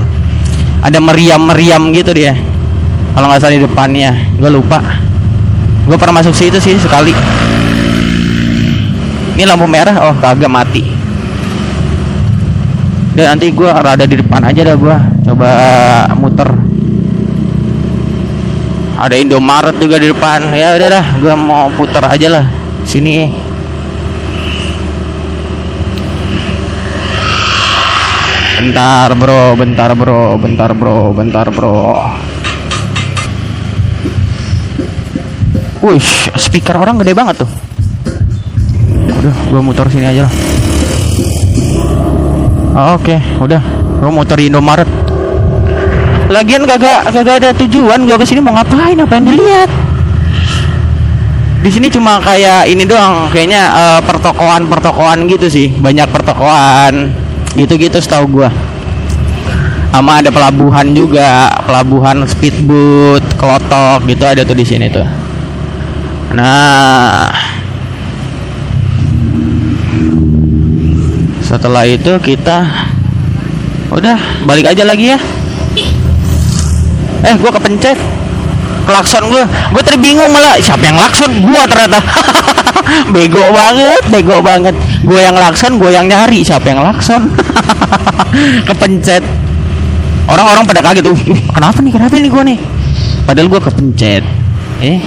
[0.83, 2.35] Ada meriam-meriam gitu dia.
[3.15, 4.11] Kalau nggak salah di depannya.
[4.35, 4.83] Gue lupa.
[5.87, 7.15] Gue pernah masuk situ sih sekali.
[9.33, 9.97] Ini lampu merah.
[10.11, 10.85] Oh kagak mati.
[13.13, 14.97] Dan nanti gua rada di depan aja dah gua.
[15.21, 15.49] Coba
[16.17, 16.49] muter.
[18.97, 20.49] Ada Indomaret juga di depan.
[20.53, 21.05] Ya udah dah.
[21.21, 22.45] Gua mau putar aja lah.
[22.85, 23.29] Sini
[28.63, 31.99] bentar bro bentar bro bentar bro bentar bro
[35.83, 35.99] Wih,
[36.39, 37.49] speaker orang gede banget tuh.
[39.19, 40.33] Udah, gua muter sini aja lah.
[42.71, 43.59] Oh, Oke, udah.
[43.99, 44.87] Gua muter Indomaret.
[46.31, 48.95] Lagian kagak kagak ada tujuan gua ke sini mau ngapain?
[48.95, 49.69] Apa yang dilihat?
[51.59, 55.67] Di sini cuma kayak ini doang, kayaknya eh, pertokoan-pertokoan gitu sih.
[55.67, 57.22] Banyak pertokoan.
[57.53, 58.49] Gitu-gitu setahu gua.
[59.93, 65.05] Sama ada pelabuhan juga, pelabuhan speedboat, kelotok gitu ada tuh di sini tuh.
[66.33, 67.29] Nah,
[71.45, 72.65] setelah itu kita
[73.93, 74.17] udah
[74.49, 75.19] balik aja lagi ya.
[77.23, 78.22] Eh, gua kepencet
[78.83, 79.43] klakson gua.
[79.71, 81.31] Gua tadi bingung malah siapa yang klakson?
[81.43, 81.99] Gua ternyata.
[83.15, 84.75] bego banget, bego banget.
[85.03, 87.21] Gua yang klakson, gua yang nyari siapa yang klakson.
[88.67, 89.23] kepencet.
[90.27, 91.17] Orang-orang pada kaget tuh.
[91.27, 91.91] "Ih, kenapa nih?
[91.91, 92.59] Kenapa nih gua nih?
[93.27, 94.23] Padahal gua kepencet.
[94.83, 94.99] Eh,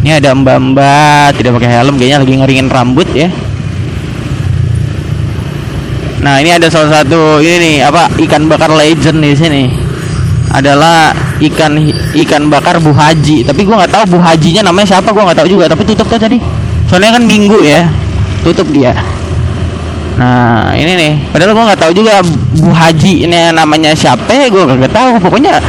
[0.00, 3.28] ini ada mbak-mbak tidak pakai helm kayaknya lagi ngeringin rambut ya.
[6.18, 9.87] Nah, ini ada salah satu ini nih apa ikan bakar legend di sini.
[10.58, 11.78] Adalah ikan
[12.18, 13.46] ikan bakar Bu Haji.
[13.46, 15.70] Tapi gua nggak tahu Bu Hajinya namanya siapa, gua nggak tahu juga.
[15.70, 16.42] Tapi tutup tuh tadi.
[16.90, 17.86] Soalnya kan minggu ya.
[18.42, 18.90] Tutup dia.
[20.18, 21.12] Nah, ini nih.
[21.30, 22.18] Padahal gua nggak tahu juga
[22.58, 25.22] Bu Haji ini namanya siapa, gua nggak tahu.
[25.22, 25.62] Pokoknya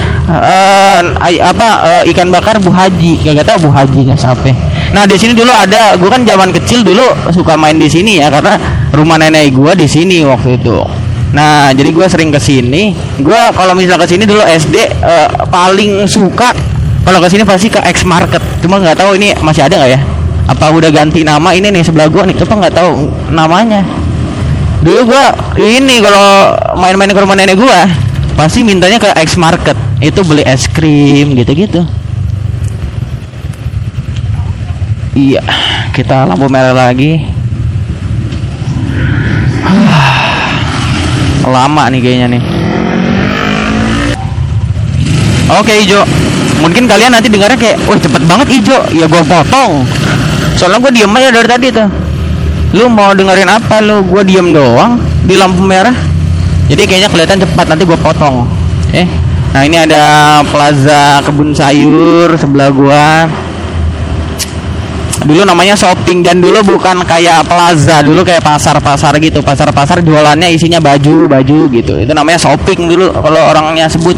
[1.22, 4.50] ai- apa eh, ikan bakar Bu Haji, nggak tahu Bu Hajinya siapa.
[4.90, 8.34] Nah, di sini dulu ada, gua kan zaman kecil dulu suka main di sini ya
[8.34, 8.58] karena
[8.90, 10.82] rumah nenek gua di sini waktu itu.
[11.30, 12.98] Nah, jadi gua sering ke sini.
[13.22, 16.54] Gua kalau misal ke sini dulu SD eh, paling suka
[17.06, 18.42] kalau ke sini pasti ke X Market.
[18.66, 20.00] Cuma nggak tahu ini masih ada nggak ya?
[20.50, 22.36] Apa udah ganti nama ini nih sebelah gua nih?
[22.38, 23.86] Coba nggak tahu namanya
[24.80, 27.84] dulu gua ini kalau main-main ke rumah nenek gua
[28.40, 31.84] pasti mintanya ke X Market itu beli es krim gitu-gitu
[35.20, 35.44] iya
[35.92, 37.28] kita lampu merah lagi
[41.50, 42.42] lama nih kayaknya nih.
[45.50, 46.06] Oke hijau
[46.62, 49.84] mungkin kalian nanti dengarnya kayak wah cepet banget hijau ya gua potong.
[50.56, 51.90] Soalnya gua diem aja dari tadi tuh.
[52.78, 54.06] Lu mau dengerin apa lu?
[54.06, 55.96] Gua diem doang di lampu merah.
[56.70, 58.46] Jadi kayaknya kelihatan cepat nanti gua potong.
[58.94, 59.10] Eh
[59.50, 60.04] nah ini ada
[60.46, 63.26] plaza kebun sayur sebelah gua
[65.26, 69.44] dulu namanya shopping dan dulu bukan kayak plaza dulu kayak pasar-pasar gitu.
[69.44, 71.94] Pasar-pasar jualannya isinya baju baju gitu.
[72.00, 74.16] Itu namanya shopping dulu kalau orangnya sebut.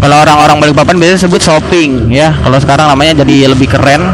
[0.00, 2.32] Kalau orang-orang Balikpapan biasanya sebut shopping ya.
[2.44, 4.04] Kalau sekarang namanya jadi lebih keren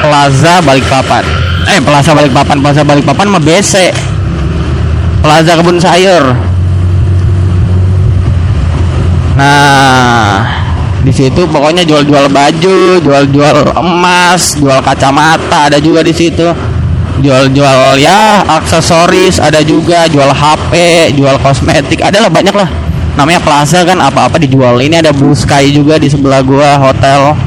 [0.00, 1.24] plaza Balikpapan.
[1.66, 3.92] Eh plaza Balikpapan plaza Balikpapan mah BC
[5.20, 6.24] plaza kebun sayur.
[9.36, 10.65] Nah
[11.06, 11.46] di situ.
[11.46, 16.50] Pokoknya jual-jual baju jual-jual emas jual kacamata ada juga di situ.
[17.22, 20.10] Jual-jual ya aksesoris ada juga.
[20.10, 20.72] Jual HP
[21.14, 22.66] jual kosmetik adalah banyak lah.
[23.14, 24.76] Namanya plaza kan apa-apa dijual.
[24.82, 27.38] Ini ada Sky juga di sebelah gua hotel.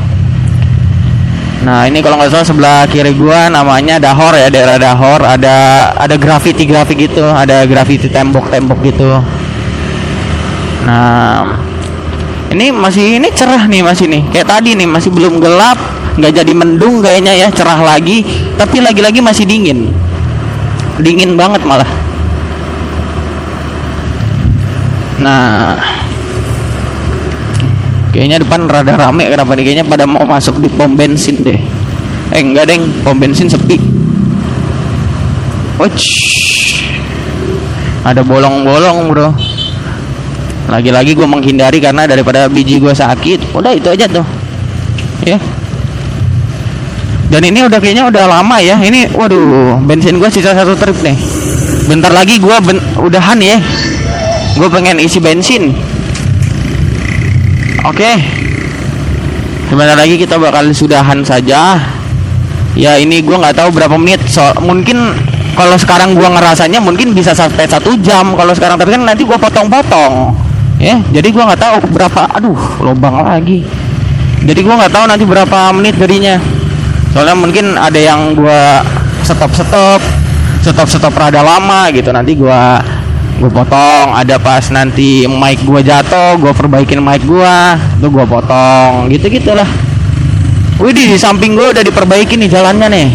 [1.60, 5.22] Nah ini kalau nggak salah sebelah kiri gua namanya Dahor ya daerah Dahor.
[5.22, 5.57] Ada
[5.99, 9.22] ada graffiti grafik gitu ada graffiti tembok-tembok gitu.
[10.88, 11.68] Nah
[12.50, 15.78] ini masih ini cerah nih masih nih kayak tadi nih masih belum gelap
[16.20, 18.26] nggak jadi mendung kayaknya ya cerah lagi
[18.60, 19.93] tapi lagi-lagi masih dingin
[21.00, 21.88] dingin banget malah.
[25.20, 25.80] Nah
[28.10, 31.62] Kayaknya depan rada rame kenapa nih kayaknya pada mau masuk di pom bensin deh.
[32.34, 33.78] Eh enggak deng, pom bensin sepi.
[35.78, 36.06] Uch.
[38.02, 39.30] Ada bolong-bolong, Bro.
[40.70, 43.57] Lagi-lagi gue menghindari karena daripada biji gue sakit.
[43.57, 44.26] Udah itu aja tuh.
[45.26, 45.41] Ya.
[47.30, 48.78] Dan ini udah kayaknya udah lama ya.
[48.78, 51.17] Ini waduh, bensin gue sisa satu trip nih.
[51.89, 53.57] Bentar lagi gue ben udahan ya.
[54.53, 55.74] Gue pengen isi bensin.
[57.88, 58.11] Oke.
[59.70, 61.78] Sebentar lagi kita bakal sudahan saja.
[62.74, 64.17] Ya ini gua nggak tahu berapa menit.
[64.26, 65.13] So, mungkin
[65.53, 68.34] kalau sekarang gua ngerasanya mungkin bisa sampai satu jam.
[68.34, 70.34] Kalau sekarang tapi kan nanti gua potong-potong.
[70.80, 72.21] Ya, jadi gua nggak tahu berapa.
[72.39, 73.67] Aduh, lubang lagi.
[74.39, 76.39] Jadi gua nggak tahu nanti berapa menit jadinya.
[77.11, 78.80] Soalnya mungkin ada yang gua
[79.27, 79.99] stop-stop,
[80.63, 82.15] stop-stop rada lama gitu.
[82.15, 82.80] Nanti gua
[83.39, 87.55] gue potong ada pas nanti mic gue jatuh gue perbaikin mic gue
[87.95, 89.69] itu gue potong gitu gitulah
[90.84, 93.07] Wih di samping gue udah diperbaiki nih jalannya nih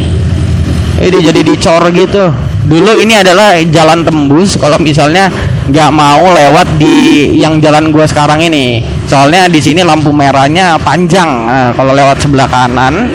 [1.05, 2.33] ini jadi dicor gitu
[2.65, 5.29] dulu ini adalah jalan tembus kalau misalnya
[5.69, 8.85] nggak mau lewat di yang jalan gue sekarang ini.
[9.09, 11.29] Soalnya di sini lampu merahnya panjang.
[11.49, 13.13] Nah, kalau lewat sebelah kanan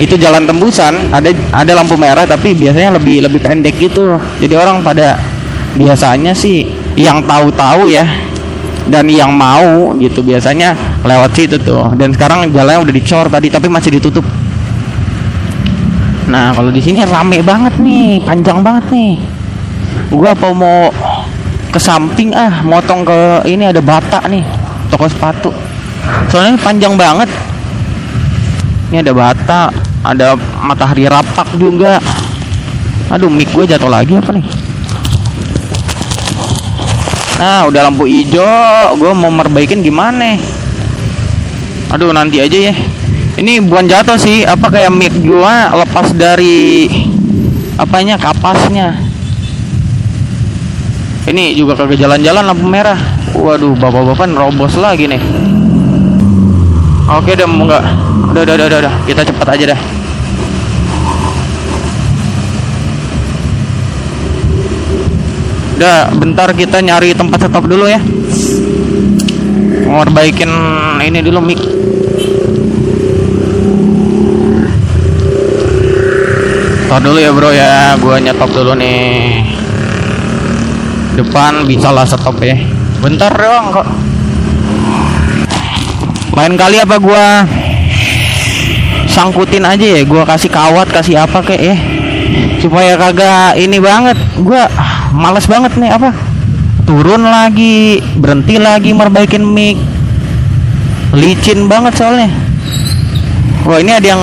[0.00, 1.12] itu jalan tembusan.
[1.12, 4.20] Ada ada lampu merah tapi biasanya lebih lebih pendek gitu.
[4.40, 5.20] Jadi orang pada
[5.76, 6.64] biasanya sih
[6.96, 8.04] yang tahu-tahu ya
[8.88, 10.72] dan yang mau gitu biasanya
[11.04, 11.92] lewat situ tuh.
[11.96, 14.24] Dan sekarang jalannya udah dicor tadi tapi masih ditutup
[16.26, 19.14] nah kalau di sini rame banget nih panjang banget nih.
[20.10, 20.90] Gua apa mau
[21.70, 24.42] ke samping ah motong ke ini ada bata nih
[24.90, 25.50] toko sepatu.
[26.30, 27.30] Soalnya panjang banget.
[28.90, 29.60] Ini ada bata
[30.06, 31.98] ada matahari rapak juga.
[33.06, 34.46] Aduh mic gue jatuh lagi apa nih?
[37.36, 40.40] Nah udah lampu hijau Gue mau merbaikin gimana?
[41.94, 42.74] Aduh nanti aja ya
[43.36, 46.88] Ini bukan jatuh sih Apa kayak mic gue lepas dari
[47.76, 48.96] Apanya kapasnya.
[51.28, 52.96] Ini juga kagak jalan-jalan lampu merah.
[53.36, 55.20] Waduh bapak-bapak nerobos lagi nih.
[57.12, 57.84] Oke deh mau nggak?
[58.32, 59.80] Udah udah udah udah Kita cepat aja dah.
[65.76, 68.00] Udah, bentar kita nyari tempat stop dulu ya.
[69.84, 70.48] Ngorbaikin
[71.04, 71.60] ini dulu mic.
[76.86, 79.42] Stop dulu ya bro ya, gua nyetop dulu nih.
[81.18, 82.54] Depan bisa lah stop ya.
[83.02, 83.86] Bentar doang kok.
[86.38, 87.42] Main kali apa gua
[89.10, 91.74] sangkutin aja ya, gua kasih kawat, kasih apa kek ya.
[92.62, 94.14] Supaya kagak ini banget.
[94.38, 94.70] Gua
[95.10, 96.12] males banget nih apa
[96.86, 99.74] turun lagi berhenti lagi merbaikin mic
[101.16, 102.28] licin banget soalnya
[103.64, 104.22] wah ini ada yang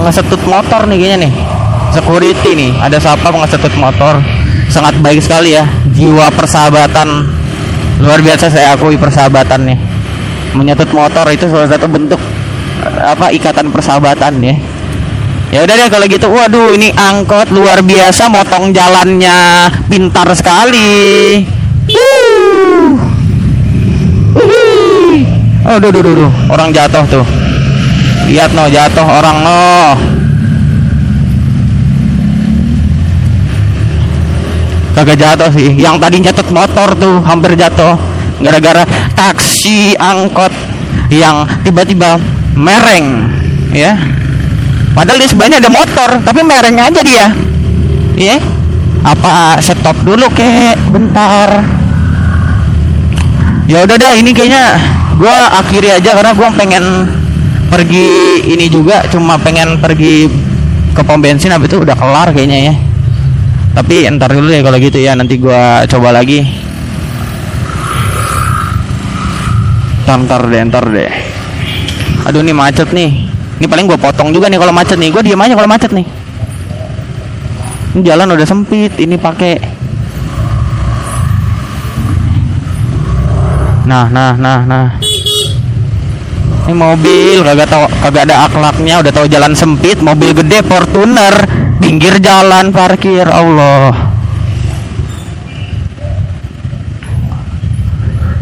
[0.00, 1.32] ngesetut motor nih kayaknya nih
[1.94, 4.18] security nih ada siapa ngesetut motor.
[4.66, 5.62] Sangat baik sekali ya.
[5.94, 7.30] Jiwa persahabatan.
[8.02, 9.78] Luar biasa saya akui persahabatan nih.
[10.58, 12.18] Menyetut motor itu salah satu bentuk
[12.82, 14.54] apa ikatan persahabatan ya.
[15.54, 16.26] Ya udah deh kalau gitu.
[16.26, 21.46] Waduh ini angkot luar biasa motong jalannya pintar sekali.
[25.64, 26.32] Oh duh, duh, duh, duh.
[26.50, 27.26] orang jatuh tuh.
[28.26, 29.64] Lihat no jatuh orang no
[34.94, 37.98] kagak jatuh sih yang tadi jatuh motor tuh hampir jatuh
[38.38, 38.86] gara-gara
[39.18, 40.50] taksi angkot
[41.10, 42.18] yang tiba-tiba
[42.54, 43.30] mereng
[43.74, 43.98] ya
[44.94, 47.26] Padahal di sebelahnya ada motor, tapi mereng aja dia.
[48.14, 48.38] Iya.
[49.02, 51.66] Apa stop dulu kek bentar.
[53.66, 54.78] Ya udah dah ini kayaknya
[55.18, 57.10] gua akhiri aja karena gua pengen
[57.68, 58.06] pergi
[58.46, 60.30] ini juga cuma pengen pergi
[60.94, 62.74] ke pom bensin habis itu udah kelar kayaknya ya.
[63.74, 66.46] Tapi entar dulu ya kalau gitu ya nanti gua coba lagi.
[70.06, 71.10] Entar deh, entar deh.
[72.30, 73.10] Aduh ini macet nih.
[73.58, 75.10] Ini paling gue potong juga nih kalau macet nih.
[75.10, 76.06] Gue diam aja kalau macet nih.
[77.94, 78.94] Ini jalan udah sempit.
[78.94, 79.58] Ini pakai.
[83.84, 84.86] Nah, nah, nah, nah.
[86.64, 91.36] Ini mobil kagak tahu kagak ada akhlaknya, udah tahu jalan sempit, mobil gede Fortuner,
[91.80, 93.26] pinggir jalan parkir.
[93.26, 93.94] Allah.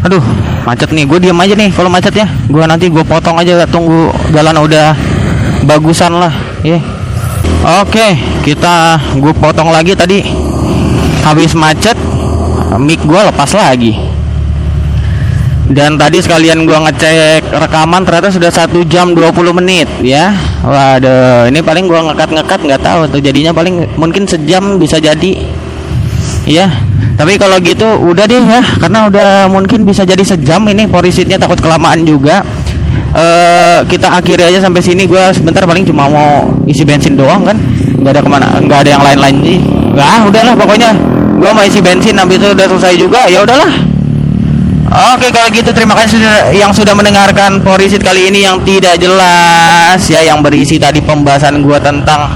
[0.03, 0.19] Aduh,
[0.67, 1.07] macet nih.
[1.07, 2.27] Gue diam aja nih kalau macet ya.
[2.51, 4.91] Gue nanti gue potong aja tunggu jalan udah
[5.63, 6.75] bagusan lah, ya.
[6.75, 6.83] Yeah.
[7.79, 10.19] Oke, kita gue potong lagi tadi.
[11.23, 11.95] Habis macet,
[12.75, 13.95] mic gue lepas lagi.
[15.73, 20.29] Dan tadi sekalian gue ngecek rekaman ternyata sudah satu jam 20 menit ya.
[20.61, 23.17] Waduh, ini paling gue ngekat-ngekat nggak tahu tuh.
[23.17, 25.33] Jadinya paling mungkin sejam bisa jadi.
[26.45, 26.69] Ya,
[27.17, 31.57] tapi kalau gitu udah deh ya, karena udah mungkin bisa jadi sejam ini porisitnya takut
[31.57, 32.45] kelamaan juga.
[33.13, 35.09] Uh, kita akhiri aja sampai sini.
[35.09, 37.57] Gue sebentar paling cuma mau isi bensin doang kan.
[37.97, 39.57] Nggak ada ke mana nggak ada yang lain-lain sih.
[39.97, 40.91] Nggak udahlah pokoknya.
[41.41, 43.92] Gue mau isi bensin habis itu udah selesai juga ya udahlah
[44.91, 46.19] Oke kalau gitu terima kasih
[46.51, 49.99] yang sudah mendengarkan Porisit kali ini yang tidak jelas.
[50.11, 52.27] Ya yang berisi tadi pembahasan gue tentang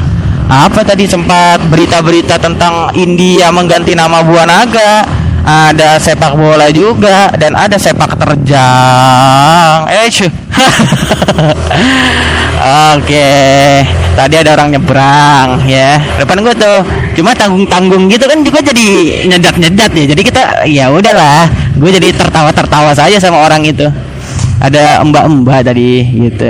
[0.48, 1.04] apa tadi?
[1.04, 5.04] Sempat berita-berita tentang India mengganti nama buah naga.
[5.48, 9.88] Ada sepak bola juga dan ada sepak terjang.
[9.88, 10.12] Eh
[12.98, 13.32] Oke,
[14.18, 16.02] tadi ada orang nyebrang ya.
[16.20, 16.82] Depan gue tuh
[17.16, 18.88] cuma tanggung-tanggung gitu kan juga jadi
[19.30, 20.06] nyedat-nyedat ya.
[20.12, 23.86] Jadi kita ya udahlah, gue jadi tertawa-tertawa saja sama orang itu.
[24.58, 26.50] Ada mbak-mbak tadi gitu.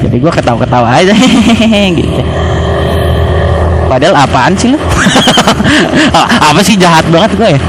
[0.00, 1.12] Jadi gue ketawa-ketawa aja
[1.98, 2.22] gitu.
[3.90, 4.78] Padahal apaan sih lu?
[6.48, 7.60] Apa sih jahat banget gue ya?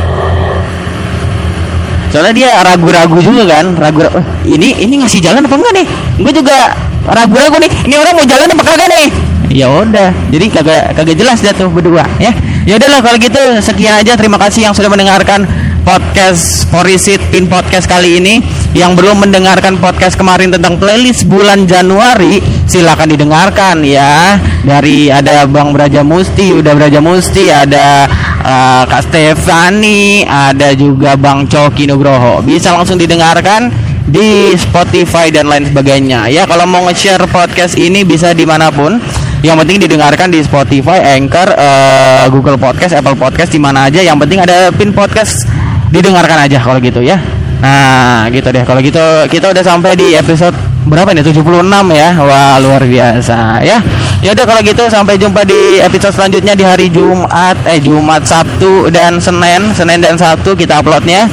[2.12, 5.88] Soalnya dia ragu-ragu juga kan, ragu, ragu ini ini ngasih jalan apa enggak nih?
[6.20, 6.76] Gue juga
[7.08, 7.72] ragu-ragu nih.
[7.88, 9.08] Ini orang mau jalan apa kagak nih?
[9.52, 12.36] Ya udah, jadi kagak kagak jelas dia tuh berdua ya.
[12.68, 15.48] Ya udahlah kalau gitu sekian aja terima kasih yang sudah mendengarkan
[15.82, 18.40] podcast Porisit Pin Podcast kali ini.
[18.72, 24.40] Yang belum mendengarkan podcast kemarin tentang playlist bulan Januari silakan didengarkan ya.
[24.64, 28.08] Dari ada Bang Braja Musti udah Braja Musti ada
[28.42, 32.40] uh, Kak Stefani ada juga Bang Coki Nugroho.
[32.46, 33.74] Bisa langsung didengarkan
[34.08, 36.32] di Spotify dan lain sebagainya.
[36.32, 38.98] Ya kalau mau nge-share podcast ini bisa di mana pun.
[39.42, 43.98] Yang penting didengarkan di Spotify, Anchor, uh, Google Podcast, Apple Podcast di mana aja.
[43.98, 45.50] Yang penting ada pin podcast
[45.92, 47.20] didengarkan aja kalau gitu ya.
[47.62, 48.66] Nah, gitu deh.
[48.66, 50.58] Kalau gitu kita udah sampai di episode
[50.90, 51.22] berapa nih?
[51.22, 51.62] 76
[51.94, 52.10] ya.
[52.18, 53.78] Wah, luar biasa ya.
[54.26, 58.90] Ya udah kalau gitu sampai jumpa di episode selanjutnya di hari Jumat eh Jumat, Sabtu
[58.90, 59.78] dan Senin.
[59.78, 61.30] Senin dan Sabtu kita uploadnya.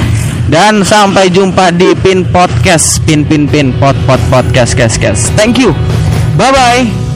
[0.49, 5.29] Dan sampai jumpa di Pin Podcast, Pin Pin Pin Pod Pod Podcast, guys, guys.
[5.37, 5.77] Thank you.
[6.37, 7.08] Bye bye.